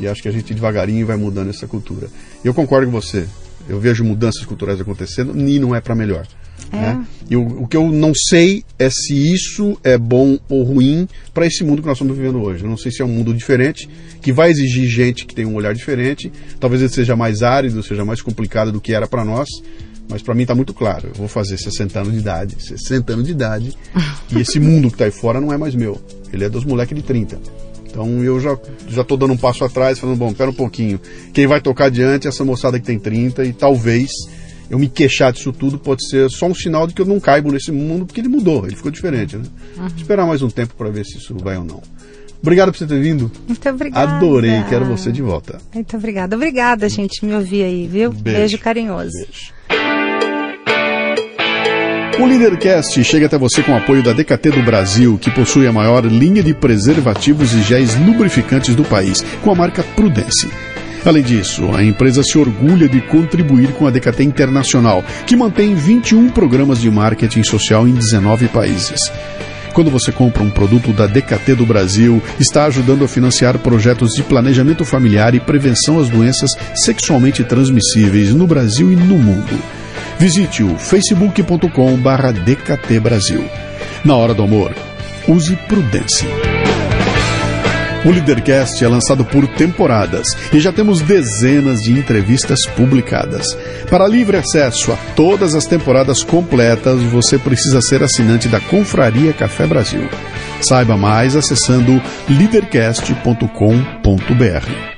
[0.00, 2.08] e, e acho que a gente devagarinho vai mudando essa cultura.
[2.42, 3.28] E eu concordo com você.
[3.68, 6.26] Eu vejo mudanças culturais acontecendo e não é para melhor.
[6.72, 6.76] É.
[6.76, 7.06] Né?
[7.30, 11.46] E o, o, que eu não sei é se isso é bom ou ruim para
[11.46, 12.64] esse mundo que nós estamos vivendo hoje.
[12.64, 13.88] Eu não sei se é um mundo diferente,
[14.22, 16.32] que vai exigir gente que tem um olhar diferente.
[16.58, 19.48] Talvez ele seja mais árido, seja mais complicado do que era para nós.
[20.08, 21.08] Mas para mim está muito claro.
[21.08, 23.76] Eu vou fazer 60 anos de idade, 60 anos de idade,
[24.34, 26.00] e esse mundo que está aí fora não é mais meu.
[26.32, 27.38] Ele é dos moleques de 30.
[27.90, 28.56] Então eu já
[28.88, 30.98] já tô dando um passo atrás, falando, bom, pera um pouquinho.
[31.32, 34.10] Quem vai tocar adiante é essa moçada que tem 30 e talvez
[34.70, 37.50] eu me queixar disso tudo pode ser só um sinal de que eu não caibo
[37.50, 39.44] nesse mundo, porque ele mudou, ele ficou diferente, né?
[39.76, 39.86] Uhum.
[39.96, 41.82] Esperar mais um tempo para ver se isso vai ou não.
[42.40, 43.30] Obrigado por você ter vindo.
[43.46, 44.16] Muito obrigada.
[44.16, 45.58] Adorei, quero você de volta.
[45.74, 46.36] Muito obrigada.
[46.36, 48.12] Obrigada, gente, me ouvir aí, viu?
[48.12, 49.12] Beijo, Beijo carinhoso.
[49.12, 49.58] Beijo.
[52.20, 55.72] O Leadercast chega até você com o apoio da DKT do Brasil, que possui a
[55.72, 60.48] maior linha de preservativos e géis lubrificantes do país, com a marca Prudence.
[61.04, 66.30] Além disso, a empresa se orgulha de contribuir com a DKT Internacional, que mantém 21
[66.30, 69.12] programas de marketing social em 19 países.
[69.72, 74.24] Quando você compra um produto da DKT do Brasil, está ajudando a financiar projetos de
[74.24, 79.56] planejamento familiar e prevenção às doenças sexualmente transmissíveis no Brasil e no mundo.
[80.18, 83.44] Visite o facebook.com/dkt Brasil.
[84.04, 84.74] Na hora do amor,
[85.28, 86.57] use prudência.
[88.08, 93.44] O Leadercast é lançado por temporadas e já temos dezenas de entrevistas publicadas.
[93.90, 99.66] Para livre acesso a todas as temporadas completas, você precisa ser assinante da Confraria Café
[99.66, 100.08] Brasil.
[100.62, 102.00] Saiba mais acessando
[102.30, 104.97] leadercast.com.br.